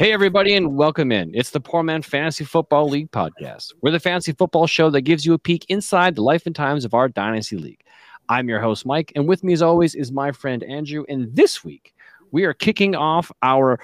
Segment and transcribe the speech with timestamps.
[0.00, 1.30] Hey, everybody, and welcome in.
[1.34, 3.74] It's the Poor Man Fantasy Football League podcast.
[3.82, 6.86] We're the fantasy football show that gives you a peek inside the life and times
[6.86, 7.84] of our Dynasty League.
[8.30, 11.04] I'm your host, Mike, and with me, as always, is my friend Andrew.
[11.10, 11.92] And this week,
[12.30, 13.78] we are kicking off our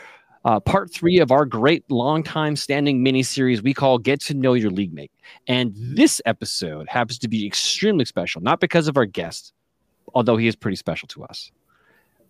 [0.46, 4.54] uh, part three of our great long-time standing mini series we call Get to Know
[4.54, 5.12] Your League Mate.
[5.48, 9.52] And this episode happens to be extremely special, not because of our guest,
[10.14, 11.52] although he is pretty special to us,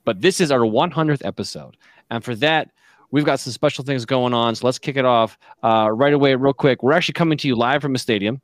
[0.05, 1.77] but this is our 100th episode.
[2.11, 2.73] And for that,
[3.11, 6.35] We've got some special things going on, so let's kick it off uh, right away,
[6.35, 6.83] real quick.
[6.83, 8.41] We're actually coming to you live from a stadium,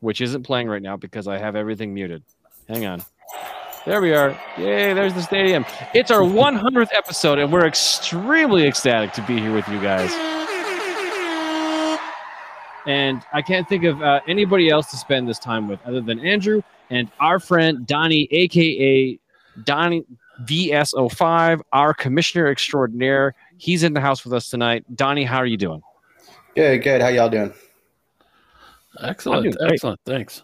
[0.00, 2.22] which isn't playing right now because I have everything muted.
[2.68, 3.02] Hang on.
[3.84, 4.38] There we are.
[4.58, 5.64] Yay, there's the stadium.
[5.92, 10.12] It's our 100th episode, and we're extremely ecstatic to be here with you guys.
[12.86, 16.20] And I can't think of uh, anybody else to spend this time with other than
[16.20, 19.18] Andrew and our friend Donny, aka
[19.64, 20.04] Donny
[20.44, 23.34] VS05, our commissioner extraordinaire.
[23.58, 24.84] He's in the house with us tonight.
[24.94, 25.82] Donny, how are you doing?
[26.54, 27.00] Good, good.
[27.00, 27.52] How y'all doing?
[29.00, 30.00] Excellent, excellent.
[30.04, 30.42] Thanks.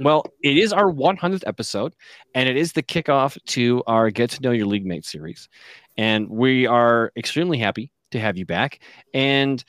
[0.00, 1.94] Well, it is our 100th episode,
[2.34, 5.48] and it is the kickoff to our Get to Know Your League Mate series.
[5.96, 8.80] And we are extremely happy to have you back.
[9.12, 9.62] And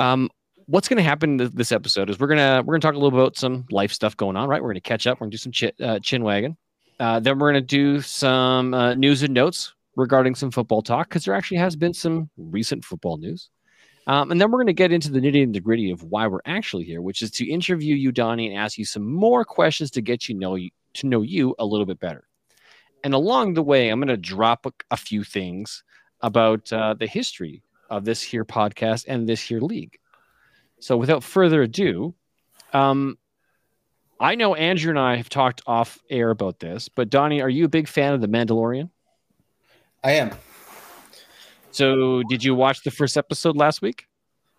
[0.00, 0.28] um,
[0.66, 3.36] what's going to happen this episode is we're gonna we're gonna talk a little about
[3.36, 4.48] some life stuff going on.
[4.48, 5.20] Right, we're gonna catch up.
[5.20, 6.56] We're gonna do some chin, uh, chin wagon.
[7.00, 11.08] Uh, then we're going to do some uh, news and notes regarding some football talk
[11.08, 13.50] because there actually has been some recent football news.
[14.06, 16.26] Um, and then we're going to get into the nitty and the gritty of why
[16.26, 19.90] we're actually here, which is to interview you, Donny, and ask you some more questions
[19.92, 22.24] to get you know you, to know you a little bit better.
[23.04, 25.84] And along the way, I'm going to drop a, a few things
[26.22, 29.98] about uh, the history of this here podcast and this here league.
[30.80, 32.14] So without further ado,
[32.72, 33.18] um,
[34.20, 37.64] I know Andrew and I have talked off air about this, but Donny, are you
[37.64, 38.90] a big fan of The Mandalorian?
[40.02, 40.32] I am.
[41.70, 44.06] So, did you watch the first episode last week?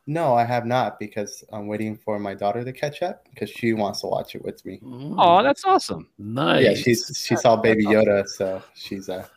[0.07, 3.73] No, I have not because I'm waiting for my daughter to catch up because she
[3.73, 4.79] wants to watch it with me.
[4.83, 6.07] Oh, that's awesome!
[6.17, 6.65] Nice.
[6.65, 9.27] Yeah, she's she saw Baby Yoda, so she's uh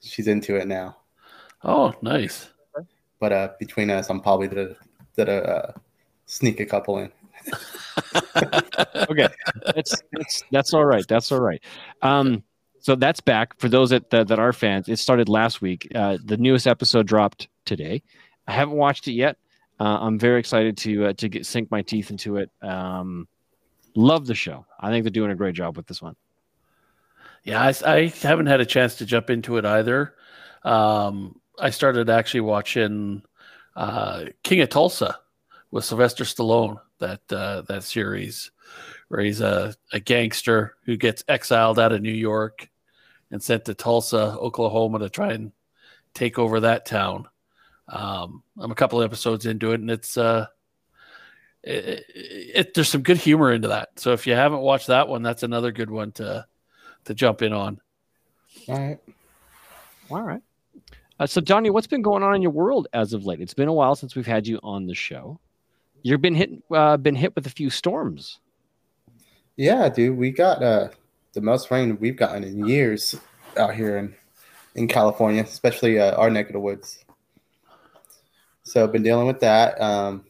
[0.00, 0.96] she's into it now.
[1.62, 2.48] Oh, nice.
[3.20, 4.76] But uh, between us, I'm probably the
[5.14, 5.72] the uh,
[6.26, 7.12] sneak a couple in.
[9.10, 9.28] okay,
[9.74, 11.06] that's that's that's all right.
[11.08, 11.62] That's all right.
[12.02, 12.42] Um,
[12.80, 14.88] so that's back for those that that, that are fans.
[14.88, 15.88] It started last week.
[15.94, 18.02] Uh, the newest episode dropped today.
[18.46, 19.38] I haven't watched it yet.
[19.78, 22.50] Uh, I'm very excited to uh, to get sink my teeth into it.
[22.62, 23.28] Um,
[23.94, 24.66] love the show.
[24.78, 26.16] I think they're doing a great job with this one.
[27.44, 30.14] Yeah, I, I haven't had a chance to jump into it either.
[30.64, 33.22] Um, I started actually watching
[33.76, 35.18] uh, King of Tulsa
[35.70, 38.50] with Sylvester Stallone that uh, that series,
[39.08, 42.68] where he's a, a gangster who gets exiled out of New York
[43.30, 45.52] and sent to Tulsa, Oklahoma, to try and
[46.14, 47.26] take over that town.
[47.88, 50.46] Um, I'm a couple episodes into it, and it's uh,
[51.62, 53.90] it, it, there's some good humor into that.
[53.96, 56.46] So if you haven't watched that one, that's another good one to
[57.04, 57.80] to jump in on.
[58.68, 58.98] All right,
[60.10, 60.42] all right.
[61.18, 63.40] Uh, so, Donny, what's been going on in your world as of late?
[63.40, 65.40] It's been a while since we've had you on the show.
[66.02, 68.38] You've been hit uh, been hit with a few storms.
[69.56, 70.88] Yeah, dude, we got uh,
[71.32, 73.14] the most rain we've gotten in years
[73.56, 74.14] out here in
[74.74, 77.04] in California, especially uh, our neck of the woods.
[78.62, 79.80] So I've been dealing with that.
[79.80, 80.24] Um,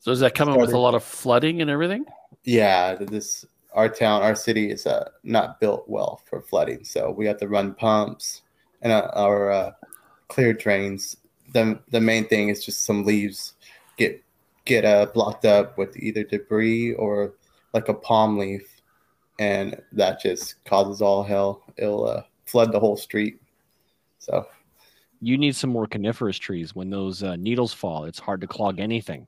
[0.00, 2.04] so is that coming started, with a lot of flooding and everything?
[2.44, 3.44] Yeah, this
[3.74, 7.48] our town, our city is uh, not built well for flooding, so we have to
[7.48, 8.42] run pumps
[8.82, 9.70] and uh, our uh,
[10.28, 11.16] clear drains.
[11.52, 13.54] The the main thing is just some leaves
[13.98, 14.24] get
[14.64, 17.34] get uh, blocked up with either debris or
[17.74, 18.80] like a palm leaf,
[19.38, 21.64] and that just causes all hell.
[21.76, 23.40] It'll uh, flood the whole street.
[24.18, 24.46] So
[25.20, 26.74] you need some more coniferous trees.
[26.74, 29.26] When those uh, needles fall, it's hard to clog anything.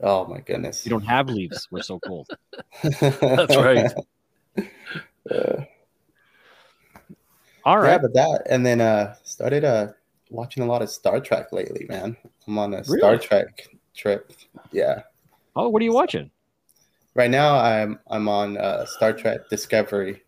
[0.00, 0.84] Oh my goodness!
[0.84, 1.68] You don't have leaves.
[1.70, 2.28] We're so cold.
[2.82, 3.92] That's right.
[5.28, 5.64] Uh,
[7.64, 7.90] All right.
[7.90, 9.88] Yeah, but that and then uh started uh
[10.30, 12.16] watching a lot of Star Trek lately, man.
[12.46, 12.98] I'm on a really?
[12.98, 14.32] Star Trek trip.
[14.72, 15.02] Yeah.
[15.54, 16.30] Oh, what are you watching?
[17.14, 20.22] Right now, I'm I'm on uh, Star Trek Discovery.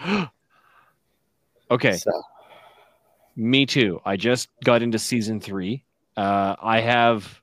[1.70, 1.96] okay.
[1.96, 2.12] So.
[3.36, 4.00] Me too.
[4.04, 5.82] I just got into season three.
[6.16, 7.40] Uh, I have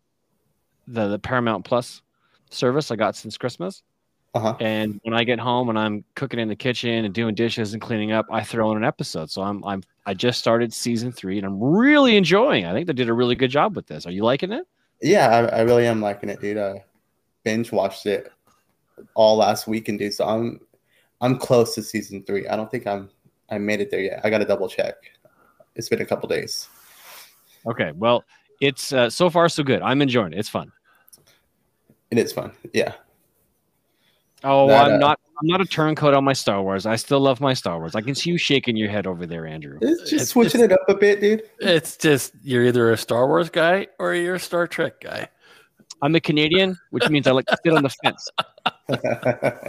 [0.88, 2.02] the, the Paramount Plus
[2.50, 3.84] service I got since Christmas.
[4.34, 4.56] Uh-huh.
[4.62, 7.82] And when I get home and I'm cooking in the kitchen and doing dishes and
[7.82, 9.30] cleaning up, I throw in an episode.
[9.30, 12.64] So I'm I'm I just started season three and I'm really enjoying.
[12.64, 12.70] It.
[12.70, 14.06] I think they did a really good job with this.
[14.06, 14.66] Are you liking it?
[15.02, 16.58] Yeah, I, I really am liking it, dude.
[16.58, 16.84] I
[17.44, 18.32] binge watched it
[19.16, 20.14] all last weekend, dude.
[20.14, 20.62] So I'm
[21.20, 22.48] I'm close to season three.
[22.48, 23.10] I don't think I'm
[23.50, 24.22] I made it there yet.
[24.24, 24.96] I got to double check.
[25.76, 26.70] It's been a couple days.
[27.66, 28.24] Okay, well,
[28.62, 29.82] it's uh, so far so good.
[29.82, 30.40] I'm enjoying it.
[30.40, 30.72] It's fun.
[32.10, 32.52] It is fun.
[32.74, 32.94] Yeah.
[34.44, 35.20] Oh, That, I'm uh, not.
[35.40, 36.86] I'm not a turncoat on my Star Wars.
[36.86, 37.96] I still love my Star Wars.
[37.96, 39.80] I can see you shaking your head over there, Andrew.
[39.82, 41.44] It's just It's- switching it up a bit, dude.
[41.60, 45.28] It's just you're either a Star Wars guy or you're a Star Trek guy.
[46.04, 48.28] I'm a Canadian, which means I like to sit on the fence.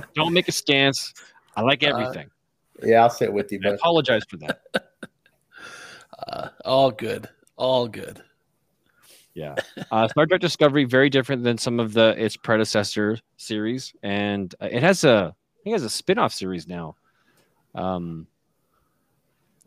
[0.15, 1.13] Don't make a stance.
[1.57, 2.31] I like Uh, everything.
[2.83, 4.61] yeah, I'll sit with you, I apologize for that.
[6.29, 8.23] Uh, all good, all good.
[9.35, 9.55] Yeah.
[9.91, 14.69] Uh, Star Trek Discovery very different than some of the its predecessor series, and uh,
[14.71, 16.97] it has a I think it has a spin-off series now.
[17.75, 18.27] Um,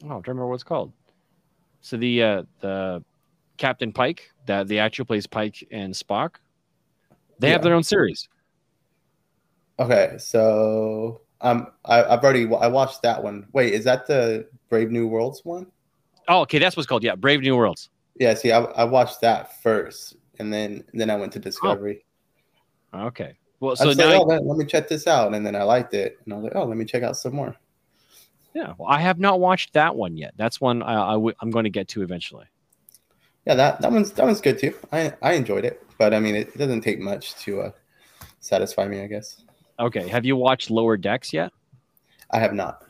[0.03, 0.94] oh, I don't remember what it's called.
[1.81, 3.03] So the uh, the
[3.57, 6.35] Captain Pike, that the actor plays Pike and Spock,
[7.39, 8.27] they have their own series.
[9.79, 10.15] okay.
[10.17, 13.47] So um, I, I've already I watched that one.
[13.53, 15.67] Wait, is that the Brave New Worlds one?
[16.27, 17.03] Oh, okay, that's what's called.
[17.03, 17.89] Yeah, Brave New Worlds.
[18.17, 18.33] Yeah.
[18.33, 22.06] See, I, I watched that first, and then then I went to Discovery.
[22.94, 23.38] Okay.
[23.59, 25.56] Well, So so I said, now, oh, let, let me check this out, and then
[25.56, 27.56] I liked it, and I was like, oh, let me check out some more.
[28.53, 30.33] yeah, well, I have not watched that one yet.
[30.38, 32.45] That's one I, I w- I'm going to get to eventually.
[33.45, 34.73] Yeah, that that one's that one's good too.
[34.91, 37.71] I I enjoyed it, but I mean, it, it doesn't take much to uh,
[38.39, 39.01] satisfy me.
[39.01, 39.41] I guess
[39.79, 40.07] Okay.
[40.07, 41.51] Have you watched Lower Decks yet?
[42.31, 42.83] I have not.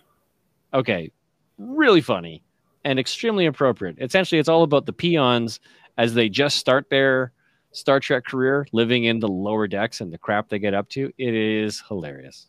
[0.74, 1.12] okay,
[1.58, 2.44] really funny
[2.86, 3.98] and extremely appropriate.
[4.00, 5.60] Essentially, it's all about the peons
[5.98, 7.34] as they just start their
[7.72, 11.12] Star Trek career, living in the lower decks and the crap they get up to.
[11.18, 12.48] It is hilarious.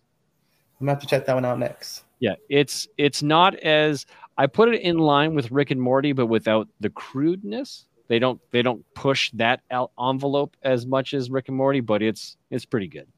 [0.79, 2.05] I'm gonna have to check that one out next.
[2.21, 4.07] Yeah, it's it's not as
[4.39, 7.87] I put it in line with Rick and Morty, but without the crudeness.
[8.09, 12.37] They don't they don't push that envelope as much as Rick and Morty, but it's
[12.51, 13.09] it's pretty good.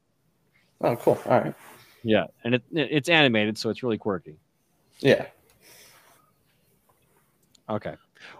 [0.81, 1.21] Oh, cool.
[1.27, 1.53] All right.
[2.01, 4.39] Yeah, and it it's animated, so it's really quirky.
[4.99, 5.27] Yeah.
[7.69, 7.95] Okay.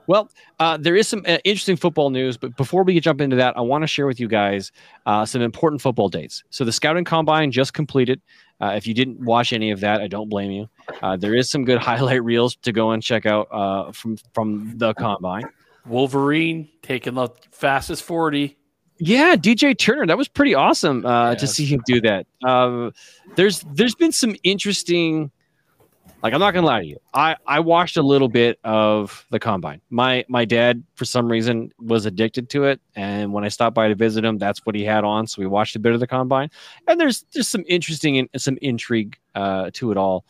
[0.08, 0.30] Well,
[0.60, 3.62] uh, there is some uh, interesting football news, but before we jump into that, I
[3.62, 4.72] want to share with you guys
[5.06, 6.44] uh, some important football dates.
[6.50, 8.22] So the scouting combine just completed.
[8.62, 10.70] Uh, if you didn't watch any of that, I don't blame you.
[11.02, 14.78] Uh, there is some good highlight reels to go and check out uh, from from
[14.78, 15.44] the combine.
[15.86, 18.58] Wolverine taking the fastest forty.
[19.02, 22.28] Yeah, DJ Turner, that was pretty awesome uh, to see him do that.
[22.44, 22.92] Um,
[23.38, 25.32] there's there's been some interesting,
[26.22, 29.40] like I'm not gonna lie to you, I I watched a little bit of the
[29.40, 29.82] combine.
[29.90, 33.88] My my dad for some reason was addicted to it, and when I stopped by
[33.88, 35.28] to visit him, that's what he had on.
[35.28, 36.50] So we watched a bit of the combine,
[36.88, 40.26] and there's just some interesting and some intrigue uh, to it all.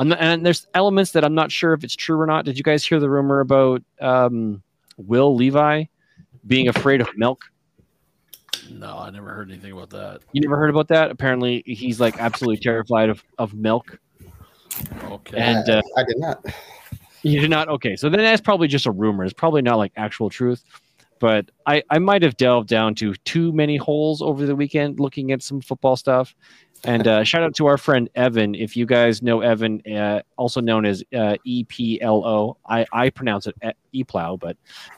[0.00, 2.44] Not, and there's elements that I'm not sure if it's true or not.
[2.44, 4.62] Did you guys hear the rumor about um,
[4.96, 5.84] Will Levi
[6.46, 7.44] being afraid of milk?
[8.70, 10.20] No, I never heard anything about that.
[10.32, 11.10] You never heard about that?
[11.10, 13.98] Apparently, he's like absolutely terrified of, of milk.
[15.04, 15.36] Okay.
[15.38, 16.44] And, I- uh, I did not.
[17.22, 17.68] You did not?
[17.68, 17.94] Okay.
[17.96, 19.24] So then that's probably just a rumor.
[19.24, 20.64] It's probably not like actual truth.
[21.20, 25.30] But I, I might have delved down to too many holes over the weekend looking
[25.30, 26.34] at some football stuff.
[26.84, 28.56] And uh, shout out to our friend Evan.
[28.56, 33.54] If you guys know Evan, uh, also known as uh, EPLO, I, I pronounce it
[33.94, 34.56] E- EPLOW, but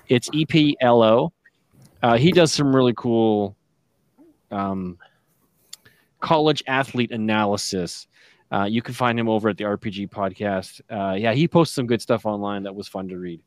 [0.09, 1.31] it's EPLO.
[2.03, 3.55] Uh, he does some really cool
[4.51, 4.97] um,
[6.21, 8.07] college athlete analysis.
[8.55, 10.81] Uh, you can find him over at the RPG podcast.
[10.89, 13.41] Uh, yeah, he posts some good stuff online that was fun to read.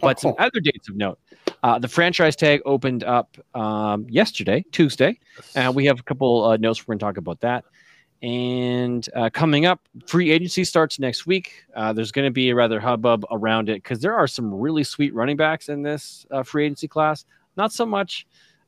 [0.00, 0.44] But some cool.
[0.44, 1.18] other dates of note.
[1.62, 5.18] Uh, the franchise tag opened up um, yesterday, Tuesday.
[5.56, 7.64] Uh, we have a couple uh, notes we're going to talk about that.
[8.22, 11.64] And uh, coming up, free agency starts next week.
[11.74, 14.84] Uh, there's going to be a rather hubbub around it because there are some really
[14.84, 17.24] sweet running backs in this uh, free agency class.
[17.56, 18.26] Not so much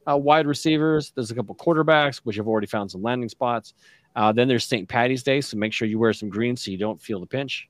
[0.08, 1.12] uh, wide receivers.
[1.14, 3.74] There's a couple quarterbacks, which have already found some landing spots.
[4.16, 4.88] Uh, then there's St.
[4.88, 7.68] Patty's Day, so make sure you wear some green so you don't feel the pinch.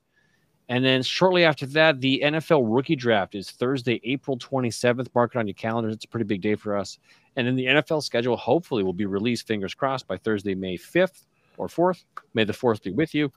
[0.71, 5.09] And then shortly after that, the NFL rookie draft is Thursday, April 27th.
[5.15, 5.95] Mark it on your calendars.
[5.95, 6.99] It's a pretty big day for us.
[7.37, 11.27] And then the NFL schedule hopefully will be released, fingers crossed, by Thursday, May 5th
[11.59, 12.05] or 4th.
[12.35, 13.33] May the 4th be with you.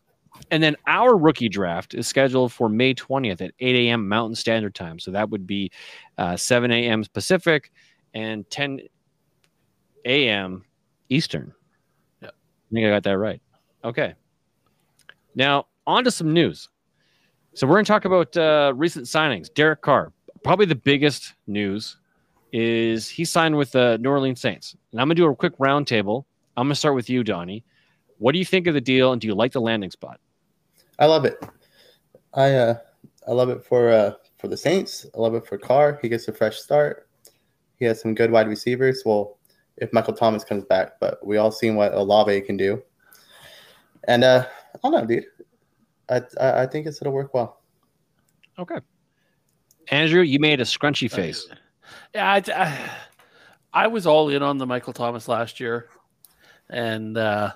[0.52, 4.08] And then our rookie draft is scheduled for May 20th at 8 a.m.
[4.08, 5.00] Mountain Standard Time.
[5.00, 5.72] So that would be
[6.20, 7.04] uh, 7 a.m.
[7.14, 7.72] Pacific
[8.14, 8.82] and 10
[10.06, 10.66] a.m.
[11.10, 11.54] Eastern.
[12.74, 13.42] Think I got that right.
[13.84, 14.16] Okay.
[15.36, 16.70] Now, on to some news.
[17.54, 19.54] So we're going to talk about uh, recent signings.
[19.54, 20.12] Derek Carr,
[20.44, 21.98] probably the biggest news
[22.52, 24.76] is he signed with the New Orleans Saints.
[24.92, 26.26] And I'm going to do a quick roundtable.
[26.58, 27.64] I'm going to start with you, Donny.
[28.18, 30.20] What do you think of the deal, and do you like the landing spot?
[30.98, 31.44] I love it.
[32.34, 32.78] I uh,
[33.28, 35.06] I love it for uh, for the Saints.
[35.16, 36.00] I love it for Carr.
[36.02, 37.10] He gets a fresh start.
[37.80, 39.02] He has some good wide receivers.
[39.06, 39.38] Well,
[39.78, 42.82] if Michael Thomas comes back, but we all seen what Olave can do.
[44.08, 45.26] And uh, I don't know, dude.
[46.10, 47.62] I I, I think it's gonna work well.
[48.60, 48.80] Okay.
[49.90, 51.48] Andrew, you made a scrunchy face.
[52.16, 52.92] Yeah, I, I,
[53.74, 55.90] I was all in on the Michael Thomas last year,
[56.70, 57.52] and uh,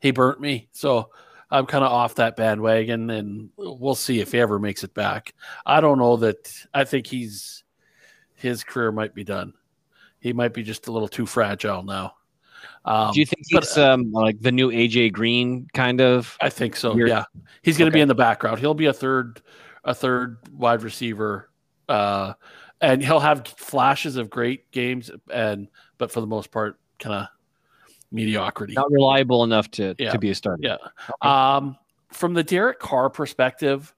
[0.00, 0.68] he burnt me.
[0.72, 1.10] So
[1.50, 5.34] I'm kind of off that bandwagon, and we'll see if he ever makes it back.
[5.66, 6.52] I don't know that.
[6.72, 7.64] I think he's
[8.34, 9.54] his career might be done.
[10.20, 12.14] He might be just a little too fragile now.
[12.84, 16.36] Um, Do you think but, he's um, like the new AJ Green kind of?
[16.40, 16.94] I think so.
[16.94, 17.08] Weird.
[17.08, 17.24] Yeah,
[17.62, 17.98] he's going to Okay.
[17.98, 18.58] be in the background.
[18.60, 19.42] He'll be a third,
[19.84, 21.50] a third wide receiver,
[21.88, 22.34] uh,
[22.80, 27.26] and he'll have flashes of great games, and but for the most part, kind of
[28.10, 28.72] mediocrity.
[28.72, 30.12] Not reliable enough to, Yeah.
[30.12, 30.62] to be a starter.
[30.62, 30.76] Yeah.
[31.20, 31.76] Um,
[32.12, 33.94] from the Derek Carr perspective,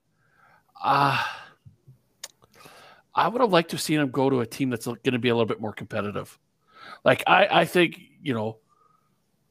[0.83, 1.23] uh,
[3.13, 5.19] I would have liked to have seen him go to a team that's going to
[5.19, 6.37] be a little bit more competitive.
[7.03, 8.57] Like I, I think you know,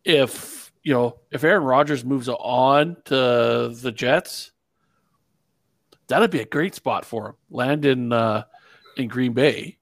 [0.04, 4.52] if you know if Aaron Rodgers moves on to the Jets,
[6.08, 7.34] that'd be a great spot for him.
[7.50, 8.44] Land in uh,
[8.96, 9.78] in Green Bay,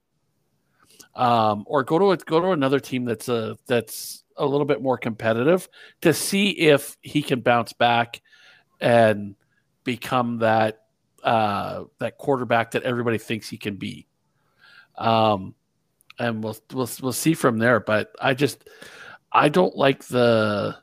[1.15, 4.81] um, or go to a, go to another team that's a that's a little bit
[4.81, 5.69] more competitive
[6.01, 8.23] to see if he can bounce back
[8.81, 9.35] and
[9.85, 10.85] become that
[11.29, 14.07] uh, that quarterback that everybody thinks he can be.
[14.97, 15.55] Um,
[16.19, 17.81] and we'll we'll we'll see from there.
[17.81, 18.67] But I just
[19.31, 20.79] I don't like the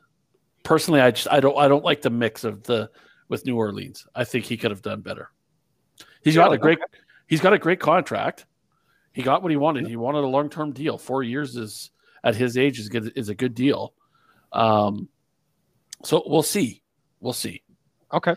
[0.62, 1.00] personally.
[1.00, 2.90] I just I don't I don't like the mix of the
[3.28, 4.06] with New Orleans.
[4.14, 5.32] I think he could have done better.
[6.22, 6.78] He's got a great
[7.26, 8.46] he's got a great contract.
[9.12, 9.88] He got what he wanted.
[9.88, 10.96] He wanted a long term deal.
[10.96, 11.90] Four years is
[12.22, 13.94] at his age is good is a good deal.
[14.52, 15.08] Um,
[16.04, 16.82] so we'll see.
[17.18, 17.64] We'll see.
[18.12, 18.36] Okay.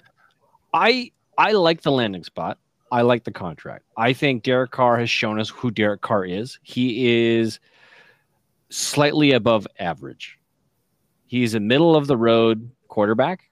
[0.74, 2.58] I I like the landing spot.
[2.92, 3.86] I like the contract.
[3.96, 6.60] I think Derek Carr has shown us who Derek Carr is.
[6.64, 7.62] He is
[8.70, 10.38] slightly above average.
[11.28, 13.50] He's a middle of the road quarterback.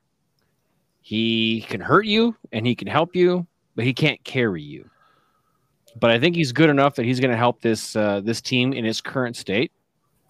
[1.01, 4.89] He can hurt you and he can help you, but he can't carry you.
[5.98, 8.74] But I think he's good enough that he's going to help this uh, this team
[8.74, 9.72] in its current state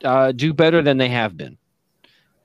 [0.04, 1.58] uh, do better than they have been.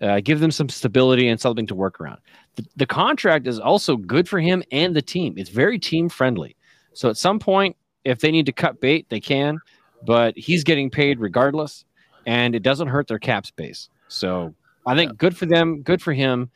[0.03, 2.19] Uh, give them some stability and something to work around
[2.57, 5.35] the, the contract is also good for him and the team.
[5.37, 6.57] It's very team friendly.
[6.93, 9.59] So at some point, if they need to cut bait, they can,
[10.05, 11.85] but he's getting paid regardless,
[12.27, 13.89] and it doesn't hurt their cap space.
[14.09, 14.55] So
[14.87, 16.51] I think good for them, good for him.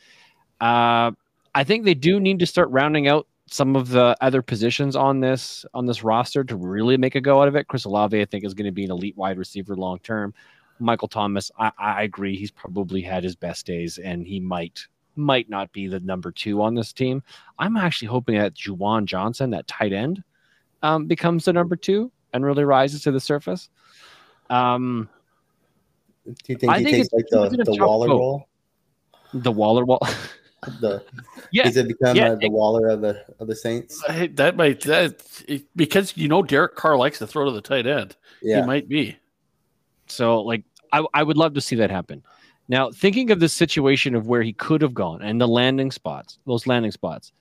[0.61, 1.13] Uh,
[1.55, 5.21] I think they do need to start rounding out some of the other positions on
[5.21, 7.69] this on this roster to really make a go out of it.
[7.69, 10.35] Chris Olave, I think, is going to be an elite wide receiver long term.
[10.79, 14.87] Michael Thomas, I, I agree, he's probably had his best days, and he might
[15.19, 17.23] might not be the number two on this team.
[17.59, 20.23] I'm actually hoping that Juwan Johnson, that tight end,
[20.83, 23.71] um, becomes the number two and really rises to the surface.
[24.51, 25.09] Um,
[26.27, 28.19] Do you think I he think takes it's- like the, the Waller vote.
[28.19, 28.49] role?
[29.35, 30.01] the Waller wall.
[30.81, 31.05] The
[31.53, 34.03] yeah, does it become yeah, uh, the Waller of the of the Saints?
[34.09, 35.23] Hey, that might that
[35.77, 38.17] because you know Derek Carr likes to throw to the tight end.
[38.43, 39.17] Yeah, He might be.
[40.11, 42.23] So, like, I, I would love to see that happen.
[42.69, 46.39] Now, thinking of the situation of where he could have gone and the landing spots,
[46.47, 47.33] those landing spots,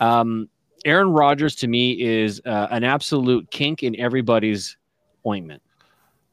[0.00, 0.48] um,
[0.84, 4.76] Aaron Rodgers to me is uh, an absolute kink in everybody's
[5.26, 5.62] ointment.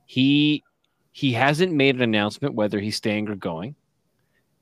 [0.05, 0.63] He
[1.11, 3.75] he hasn't made an announcement whether he's staying or going,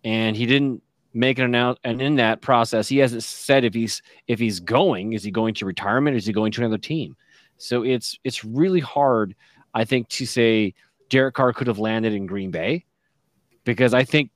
[0.03, 0.81] and he didn't
[1.13, 1.79] make an announcement.
[1.83, 5.53] And in that process, he hasn't said if he's if he's going, is he going
[5.55, 7.15] to retirement, is he going to another team?
[7.57, 9.35] So it's it's really hard,
[9.73, 10.73] I think, to say
[11.09, 12.85] Derek Carr could have landed in Green Bay
[13.63, 14.31] because I think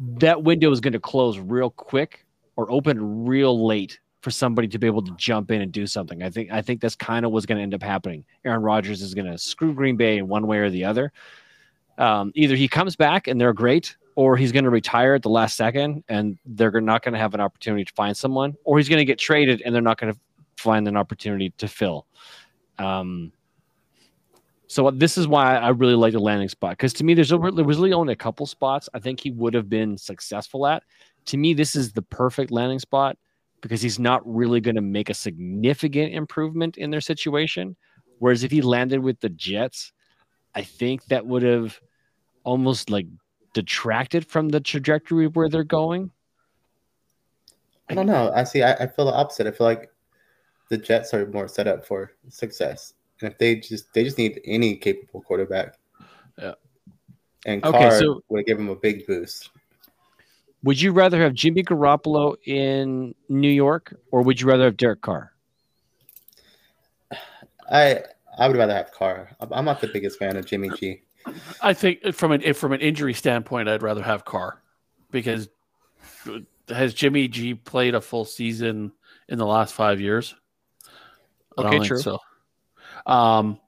[0.00, 2.26] that window is going to close real quick
[2.56, 6.22] or open real late for somebody to be able to jump in and do something.
[6.22, 8.24] I think I think that's kind of what's going to end up happening.
[8.44, 11.12] Aaron Rodgers is going to screw Green Bay in one way or the other.
[11.98, 15.28] Um, either he comes back and they're great, or he's going to retire at the
[15.28, 18.88] last second and they're not going to have an opportunity to find someone, or he's
[18.88, 20.18] going to get traded and they're not going to
[20.56, 22.06] find an opportunity to fill.
[22.78, 23.32] Um,
[24.72, 27.28] so uh, this is why I really like the landing spot because to me, there's
[27.28, 30.82] there was really only a couple spots I think he would have been successful at.
[31.26, 33.18] To me, this is the perfect landing spot
[33.60, 37.76] because he's not really going to make a significant improvement in their situation.
[38.18, 39.92] Whereas if he landed with the Jets,
[40.54, 41.78] I think that would have
[42.42, 43.08] almost like
[43.52, 46.10] detracted from the trajectory of where they're going.
[47.90, 48.32] I don't know.
[48.34, 48.62] I see.
[48.62, 49.46] I, I feel the opposite.
[49.46, 49.90] I feel like
[50.70, 54.40] the Jets are more set up for success, and if they just they just need
[54.44, 55.78] any capable quarterback.
[56.38, 56.54] Yeah.
[57.46, 59.50] And Okay, Carr so- would give him a big boost.
[60.64, 65.00] Would you rather have Jimmy Garoppolo in New York or would you rather have Derek
[65.00, 65.32] Carr?
[67.70, 68.02] I
[68.38, 69.30] I would rather have Carr.
[69.40, 71.02] I'm- I'm not the biggest fan of Jimmy G.
[71.60, 74.62] I think from an if from an injury standpoint, I'd rather have Carr
[75.10, 75.48] because
[76.68, 78.92] has Jimmy G played a full season
[79.28, 80.34] in the last five years?
[81.58, 81.98] I don't Okay, think true.
[81.98, 82.18] So,
[83.06, 83.58] um,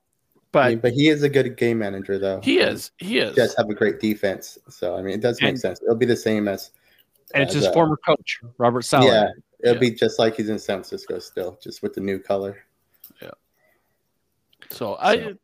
[0.53, 2.41] but I mean, but he is a good game manager, though.
[2.43, 3.35] he is he is.
[3.35, 5.83] Jets have a great defense, so I mean, it does make And- sense.
[5.83, 6.71] It'll be the same as
[7.35, 9.07] And it's as, his uh, former coach, Robert Saleh.
[9.07, 9.29] Yeah,
[9.61, 9.81] it'll Yeah.
[9.81, 12.59] be just like he's in San Francisco still, just with the new color.
[13.21, 13.31] Yeah.
[14.71, 15.35] So I,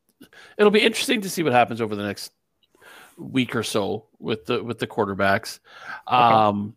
[0.59, 2.33] it'll be interesting to see what happens over the next
[3.19, 5.59] week or so with the with the quarterbacks.
[6.07, 6.75] Um,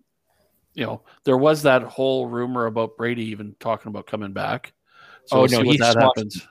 [0.73, 4.73] you know, there was that whole rumor about Brady even talking about coming back.
[5.25, 6.45] So Oh, we'll no, he that happens.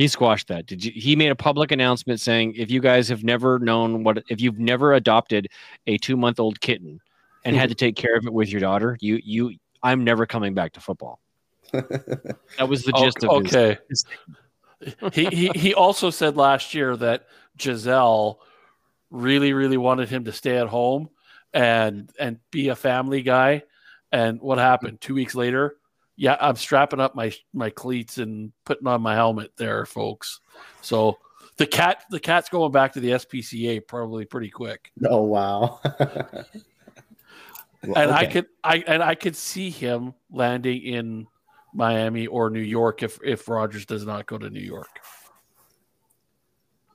[0.00, 0.64] He squashed that.
[0.64, 4.24] Did you he made a public announcement saying if you guys have never known what
[4.30, 5.48] if you've never adopted
[5.86, 7.02] a 2-month-old kitten
[7.44, 10.54] and had to take care of it with your daughter, you you I'm never coming
[10.54, 11.20] back to football.
[11.72, 13.78] That was the gist of his okay.
[13.90, 14.04] his-
[15.12, 17.26] he, he he also said last year that
[17.58, 18.40] Gisele
[19.10, 21.10] really really wanted him to stay at home
[21.52, 23.64] and and be a family guy.
[24.10, 25.02] And what happened?
[25.02, 25.76] Two weeks later,
[26.20, 30.40] yeah, I'm strapping up my my cleats and putting on my helmet there, folks.
[30.82, 31.16] So
[31.56, 34.92] the cat the cat's going back to the SPCA probably pretty quick.
[35.08, 35.80] oh wow!
[37.82, 41.26] And I could I and I could see him landing in
[41.72, 45.00] Miami or New York if if Rodgers does not go to New York.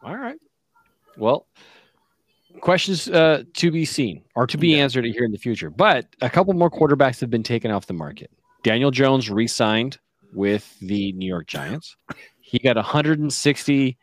[0.04, 0.38] All right.
[1.18, 1.48] Well,
[2.62, 4.84] questions uh, to be seen or to be Yeah.
[4.84, 5.72] answered here in the future.
[5.72, 8.30] But a couple more quarterbacks have been taken off the market.
[8.66, 10.00] Daniel Jones re-signed
[10.34, 11.96] with the New York Giants.
[12.42, 13.96] He got a hundred and sixty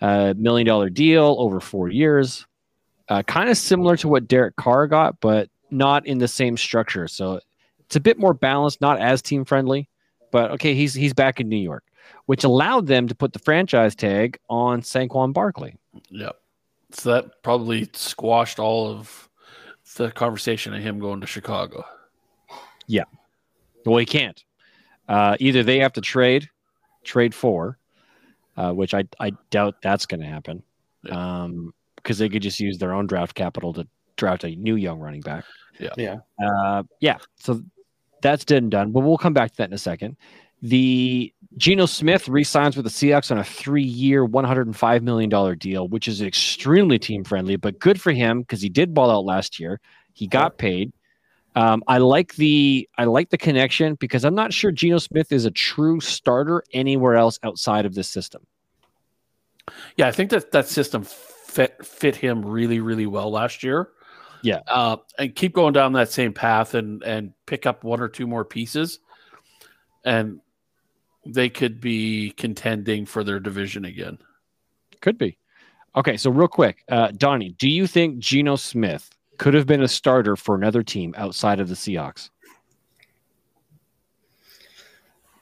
[0.00, 2.46] uh, million dollar deal over four years,
[3.08, 7.08] uh, kind of similar to what Derek Carr got, but not in the same structure.
[7.08, 7.40] So
[7.80, 9.88] it's a bit more balanced, not as team friendly.
[10.30, 11.82] But okay, he's he's back in New York,
[12.26, 15.74] which allowed them to put the franchise tag on Saquon Barkley.
[16.10, 16.36] Yep.
[16.92, 19.28] So that probably squashed all of
[19.96, 21.84] the conversation of him going to Chicago.
[23.86, 24.42] Well, he can't.
[25.08, 26.48] Uh, either they have to trade,
[27.04, 27.78] trade for,
[28.56, 30.62] uh, which I I doubt that's going to happen,
[31.02, 31.42] Yeah.
[31.42, 34.98] um, because they could just use their own draft capital to draft a new young
[35.00, 35.44] running back.
[35.96, 37.62] yeah, Uh, yeah, so
[38.22, 38.92] that's dead and done.
[38.92, 40.16] But we'll come back to that in a second.
[40.62, 45.30] The Geno Smith re-signs with the Seahawks on a three-year, one hundred and five million
[45.30, 49.24] dollar deal, which is extremely team-friendly, but good for him because he did ball out
[49.24, 49.80] last year.
[50.12, 50.92] He got paid.
[51.56, 55.44] Um, I like the I like the connection because I'm not sure Geno Smith is
[55.44, 58.46] a true starter anywhere else outside of this system.
[59.96, 63.90] Yeah, I think that that system fit fit him really really well last year.
[64.42, 64.60] Yeah.
[64.68, 68.26] uh, and keep going down that same path and and pick up one or two
[68.26, 69.00] more pieces,
[70.04, 70.40] and
[71.26, 74.18] they could be contending for their division again.
[75.00, 75.36] Could be.
[75.96, 79.10] Okay, so real quick, uh, Donny, do you think Geno Smith
[79.40, 82.28] could have been a starter for another team outside of the Seahawks?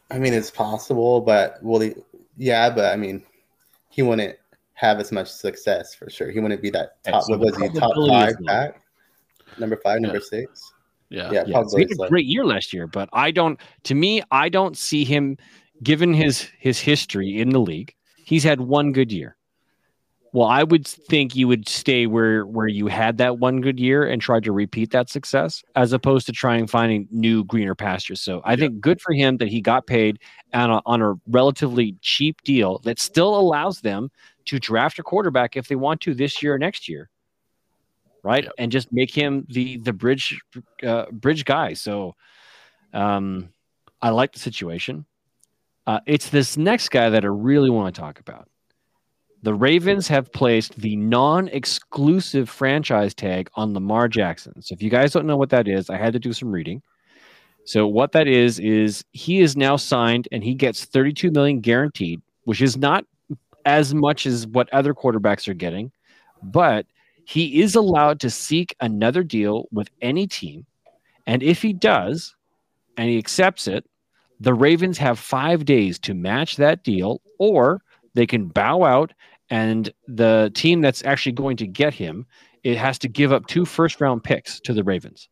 [0.09, 1.95] I mean it's possible, but will he?
[2.37, 3.25] Yeah, but I mean,
[3.91, 4.39] he wouldn't
[4.75, 6.31] have as much success for sure.
[6.31, 7.25] He wouldn't be that Okay, top.
[7.25, 7.69] so what was he?
[7.81, 8.81] Top five back,
[9.59, 10.73] number five, number six.
[11.11, 13.59] Yeah, Yeah, Yeah, so he had a great year last year, but I don't.
[13.83, 15.37] To me, I don't see him,
[15.83, 17.93] given his his history in the league.
[18.25, 19.38] He's had one good year.
[20.35, 24.07] Well, I would think you would stay where where you had that one good year
[24.07, 28.21] and try to repeat that success, as opposed to trying finding new greener pastures.
[28.21, 30.19] So I think good for him that he got paid
[30.53, 34.11] on a, on a relatively cheap deal that still allows them
[34.47, 37.09] to draft a quarterback if they want to this year or next year,
[38.23, 38.45] right?
[38.45, 38.53] Yep.
[38.59, 40.38] And just make him the the bridge
[40.83, 41.73] uh, bridge guy.
[41.73, 42.17] So
[42.93, 43.49] um,
[44.03, 45.07] I like the situation.
[45.87, 48.47] Uh, it's this next guy that I really want to talk about.
[49.42, 54.61] The Ravens have placed the non-exclusive franchise tag on Lamar Jackson.
[54.62, 56.83] So if you guys don't know what that is, I had to do some reading.
[57.64, 62.20] So what that is is he is now signed and he gets 32 million guaranteed,
[62.44, 63.05] which is not
[63.64, 65.92] as much as what other quarterbacks are getting,
[66.42, 66.87] but
[67.27, 70.64] he is allowed to seek another deal with any team.
[71.27, 72.35] And if he does,
[72.96, 73.85] and he accepts it,
[74.40, 77.83] the Ravens have five days to match that deal, or
[78.14, 79.12] they can bow out,
[79.51, 82.27] and the team that's actually going to get him
[82.64, 85.29] it has to give up two first round picks to the Ravens.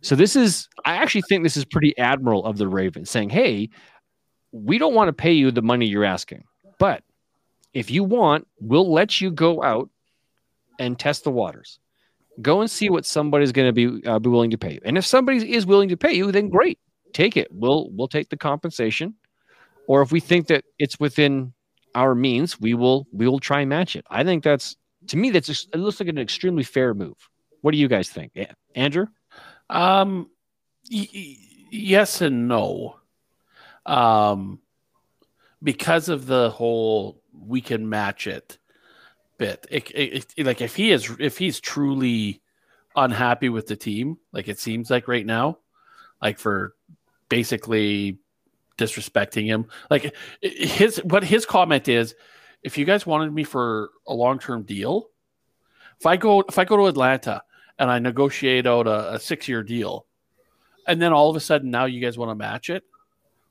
[0.00, 3.70] So this is, I actually think this is pretty admirable of the Ravens saying, "Hey,
[4.52, 6.44] we don't want to pay you the money you're asking,
[6.78, 7.02] but
[7.72, 9.88] if you want, we'll let you go out
[10.78, 11.78] and test the waters.
[12.40, 14.80] Go and see what somebody's going to be uh, be willing to pay you.
[14.84, 16.78] And if somebody is willing to pay you, then great,
[17.12, 17.48] take it.
[17.50, 19.14] We'll we'll take the compensation,
[19.86, 21.52] or if we think that it's within
[21.94, 24.04] our means, we will we will try and match it.
[24.10, 24.76] I think that's
[25.08, 27.16] to me that's it looks like an extremely fair move.
[27.60, 28.32] What do you guys think.
[28.74, 29.06] Andrew?
[29.70, 30.30] Um,
[30.90, 31.36] y-
[31.70, 32.96] yes and no.
[33.86, 34.60] Um,
[35.62, 38.58] because of the whole we can match it
[39.38, 39.66] bit.
[39.70, 42.40] It, it, it, like if he is if he's truly
[42.96, 45.58] unhappy with the team, like it seems like right now,
[46.22, 46.74] like for
[47.28, 48.18] basically
[48.76, 52.14] disrespecting him, like his what his comment is,
[52.62, 55.08] if you guys wanted me for a long term deal,
[55.98, 57.42] if I go if I go to Atlanta
[57.78, 60.06] and I negotiate out a, a six year deal,
[60.86, 62.84] and then all of a sudden now you guys want to match it,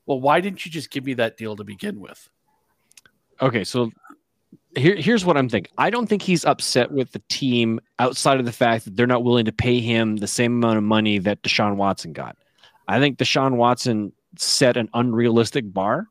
[0.06, 2.28] well, why didn't you just give me that deal to begin with?
[3.40, 3.90] Okay, so
[4.76, 5.72] here, here's what I'm thinking.
[5.78, 9.24] I don't think he's upset with the team outside of the fact that they're not
[9.24, 12.36] willing to pay him the same amount of money that Deshaun Watson got.
[12.88, 16.06] I think Deshaun Watson set an unrealistic bar,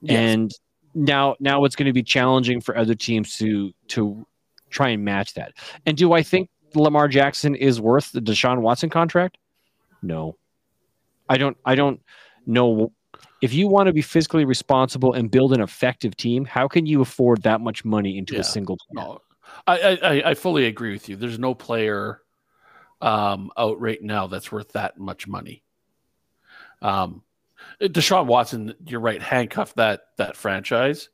[0.00, 0.16] yes.
[0.16, 0.52] and
[0.94, 4.26] now now it's going to be challenging for other teams to to
[4.70, 5.52] try and match that.
[5.86, 9.38] And do I think Lamar Jackson is worth the Deshaun Watson contract?
[10.02, 10.36] No,
[11.28, 11.56] I don't.
[11.64, 12.00] I don't
[12.46, 12.92] know
[13.40, 17.00] if you want to be fiscally responsible and build an effective team, how can you
[17.00, 18.40] afford that much money into yeah.
[18.40, 19.06] a single player?
[19.06, 19.20] No,
[19.66, 21.16] I, I, I fully agree with you.
[21.16, 22.20] There's no player
[23.00, 25.62] um, out right now that's worth that much money.
[26.82, 27.22] Um,
[27.80, 31.08] Deshaun Watson, you're right, handcuffed that that franchise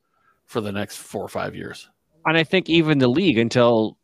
[0.46, 1.88] for the next four or five years.
[2.26, 3.98] And I think even the league until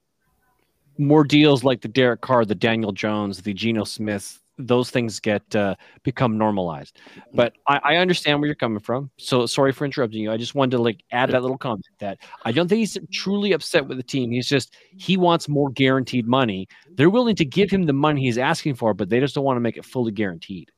[0.99, 5.57] more deals like the Derek Carr, the Daniel Jones, the Geno Smith, those things get
[5.57, 7.01] uh, become normalized.
[7.33, 9.11] But I, I, understand where you're coming from.
[9.17, 10.31] So sorry for interrupting you.
[10.31, 13.53] I just wanted to like add that little comment that I don't think he's truly
[13.53, 14.31] upset with the team.
[14.31, 16.69] He's just he wants more guaranteed money.
[16.91, 19.57] They're willing to give him the money he's asking for, but they just don't want
[19.57, 20.71] to make it fully guaranteed.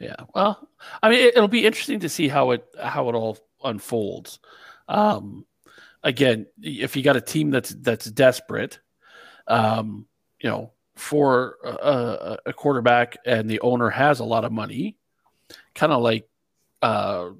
[0.00, 0.16] Yeah.
[0.34, 0.66] Well,
[1.02, 4.40] I mean, it, will be interesting to see how it how it all unfolds.
[4.88, 5.44] Um,
[6.02, 8.80] again, if you got a team that's that's desperate,
[9.46, 10.06] um,
[10.40, 14.96] you know, for a, a, quarterback and the owner has a lot of money,
[15.74, 16.28] kind of like
[16.82, 17.30] uh,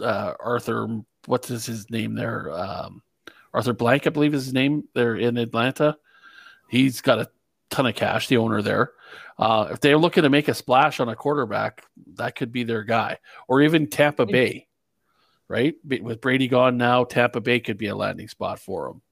[0.00, 2.50] uh, Arthur, what's his name there?
[2.52, 3.02] Um,
[3.54, 5.96] Arthur Blank, I believe is his name there in Atlanta.
[6.68, 7.30] He's got a
[7.68, 8.92] ton of cash, the owner there.
[9.38, 12.84] Uh, if they're looking to make a splash on a quarterback, that could be their
[12.84, 13.18] guy.
[13.48, 14.66] Or even Tampa Bay,
[15.48, 15.74] right?
[15.84, 19.02] With Brady gone now, Tampa Bay could be a landing spot for him.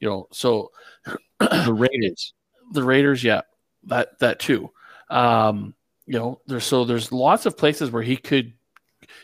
[0.00, 0.70] You know, so
[1.38, 2.34] the Raiders
[2.70, 3.42] the Raiders, yeah,
[3.84, 4.70] that that too.
[5.10, 5.74] Um,
[6.06, 8.52] you know, there's so there's lots of places where he could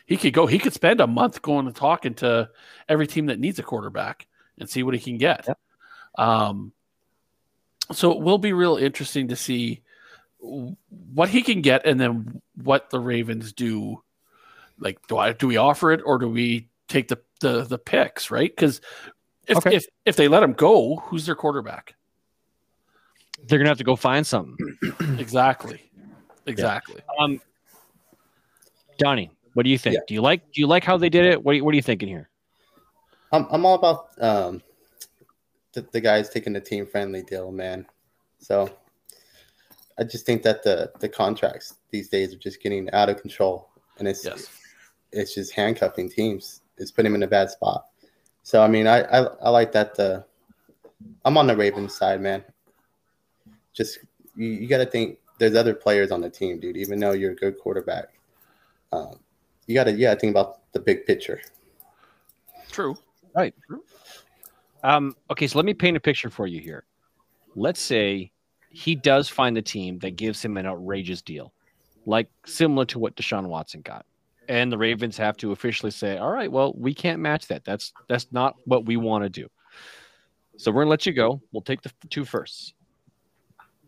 [0.06, 0.46] he could go.
[0.46, 2.50] He could spend a month going and talking to
[2.88, 4.26] every team that needs a quarterback
[4.58, 5.44] and see what he can get.
[5.46, 5.58] Yep.
[6.16, 6.72] Um,
[7.92, 9.82] so it will be real interesting to see
[10.44, 14.02] what he can get and then what the Ravens do.
[14.78, 18.30] Like, do I do we offer it or do we take the the, the picks?
[18.30, 18.50] Right?
[18.54, 18.80] Because
[19.46, 19.76] if, okay.
[19.76, 21.94] if if they let him go, who's their quarterback?
[23.46, 24.56] they're gonna have to go find something.
[25.18, 25.80] exactly.
[26.46, 26.96] Exactly.
[26.96, 27.24] Yeah.
[27.24, 27.40] Um,
[28.98, 29.94] Donny, what do you think?
[29.94, 30.00] Yeah.
[30.06, 31.42] Do you like do you like how they did it?
[31.42, 32.28] What are you, what are you thinking here?
[33.32, 34.62] I'm I'm all about um,
[35.72, 37.86] the, the guys taking the team friendly deal, man.
[38.38, 38.70] So
[39.98, 43.68] I just think that the the contracts these days are just getting out of control,
[43.98, 44.48] and it's yes.
[45.12, 46.62] it's just handcuffing teams.
[46.78, 47.86] It's putting them in a bad spot.
[48.42, 49.94] So I mean, I I, I like that.
[49.94, 50.24] The
[51.24, 52.44] I'm on the Ravens side, man
[53.74, 53.98] just
[54.36, 56.76] you, you got to think there's other players on the team, dude.
[56.76, 58.14] Even though you're a good quarterback,
[58.92, 59.18] um,
[59.66, 61.40] you got to yeah think about the big picture.
[62.70, 62.96] True.
[63.34, 63.54] Right.
[63.66, 63.82] True.
[64.84, 66.84] Um, okay, so let me paint a picture for you here.
[67.56, 68.30] Let's say
[68.74, 71.54] he does find the team that gives him an outrageous deal,
[72.06, 74.04] like similar to what Deshaun Watson got.
[74.48, 77.64] And the Ravens have to officially say, "All right, well, we can't match that.
[77.64, 79.48] That's that's not what we want to do."
[80.56, 81.40] So we're gonna let you go.
[81.52, 82.74] We'll take the two firsts.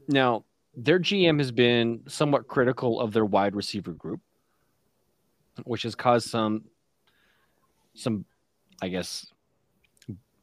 [0.07, 0.45] Now,
[0.77, 4.21] their GM has been somewhat critical of their wide receiver group,
[5.65, 6.65] which has caused some,
[7.95, 8.25] some,
[8.81, 9.27] I guess,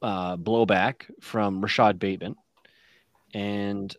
[0.02, 2.36] uh, blowback from Rashod Bateman,
[3.34, 3.96] and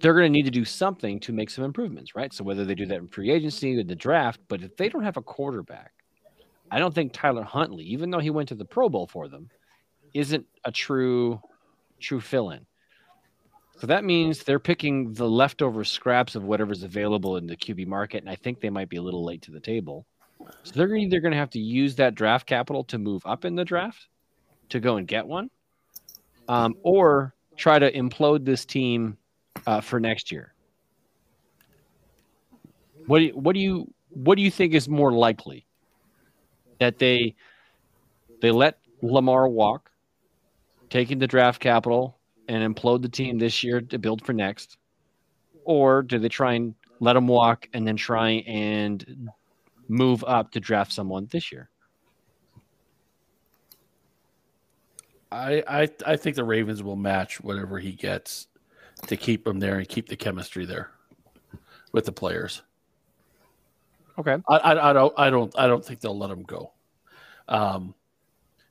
[0.00, 2.32] they're going to need to do something to make some improvements, right?
[2.32, 5.04] So whether they do that in free agency or the draft, but if they don't
[5.04, 5.92] have a quarterback,
[6.70, 9.48] I don't think Tyler Huntley, even though he went to the Pro Bowl for them,
[10.12, 11.40] isn't a true,
[12.00, 12.66] true fill-in.
[13.78, 18.22] So that means they're picking the leftover scraps of whatever's available in the QB market,
[18.22, 20.06] and I think they might be a little late to the table.
[20.62, 23.54] So they're either going to have to use that draft capital to move up in
[23.54, 24.08] the draft
[24.68, 25.50] to go and get one,
[26.48, 29.16] um, or try to implode this team
[29.66, 30.52] uh, for next year.
[33.06, 35.66] What do you, what do you what do you think is more likely
[36.78, 37.34] that they
[38.40, 39.90] they let Lamar walk,
[40.90, 44.76] taking the draft capital and implode the team this year to build for next,
[45.64, 49.28] or do they try and let him walk and then try and
[49.88, 51.68] move up to draft someone this year?
[55.30, 58.46] I, I I think the Ravens will match whatever he gets
[59.08, 60.90] to keep them there and keep the chemistry there
[61.92, 62.62] with the players.
[64.18, 64.36] Okay.
[64.48, 66.72] I, I, I don't I don't I don't think they'll let him go.
[67.48, 67.94] Um,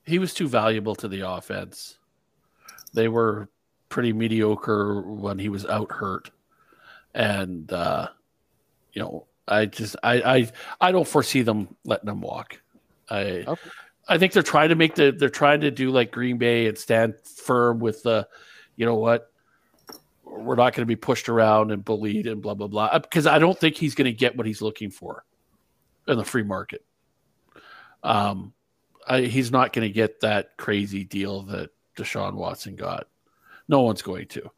[0.06, 1.98] he was too valuable to the offense.
[2.94, 3.50] They were
[3.90, 6.32] pretty mediocre when he was out hurt,
[7.14, 8.08] and uh,
[8.94, 12.62] you know I just I I I don't foresee them letting him walk.
[13.10, 13.70] I Okay.
[14.08, 16.78] I think they're trying to make the they're trying to do like Green Bay and
[16.78, 18.28] stand firm with the,
[18.76, 19.32] you know what,
[20.40, 23.40] we're not going to be pushed around and bullied and blah blah blah because I
[23.40, 25.26] don't think he's going to get what he's looking for
[26.08, 26.84] in the free market.
[28.04, 28.54] Um,
[29.08, 33.08] I, he's not going to get that crazy deal that Deshaun Watson got.
[33.68, 34.50] No one's going to.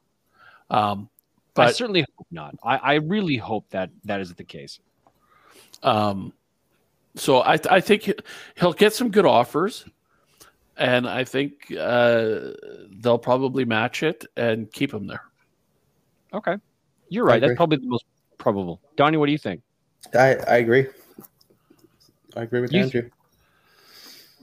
[0.70, 1.10] Um,
[1.58, 2.56] I but certainly hope not.
[2.64, 4.80] I, I really hope that that is the case.
[5.84, 6.34] Um,
[7.16, 8.12] so I, I think
[8.58, 9.86] he'll get some good offers,
[10.76, 12.52] and I think uh,
[12.90, 15.22] they'll probably match it and keep him there.
[16.36, 16.58] Okay.
[17.10, 17.40] You're right.
[17.42, 18.06] That's probably the most
[18.38, 18.82] probable.
[18.98, 19.62] Donny, what do you think?
[20.14, 20.88] I, I agree.
[22.36, 23.10] I agree with You- Andrew.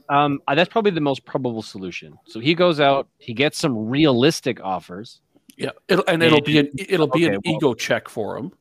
[0.09, 2.17] Um, uh, that's probably the most probable solution.
[2.27, 5.21] So he goes out, he gets some realistic offers.
[5.55, 8.51] Yeah, it'll, and it'll be an it'll be Okay, an well- ego check for him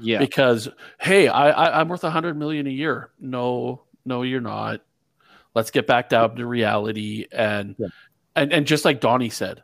[0.00, 0.18] Yeah.
[0.18, 0.68] because
[1.00, 3.10] hey, I, I I'm worth a hundred million a year.
[3.20, 4.80] No, no, you're not.
[5.54, 7.88] Let's get back down to reality and Yeah.
[8.34, 9.62] and and just like Donny said,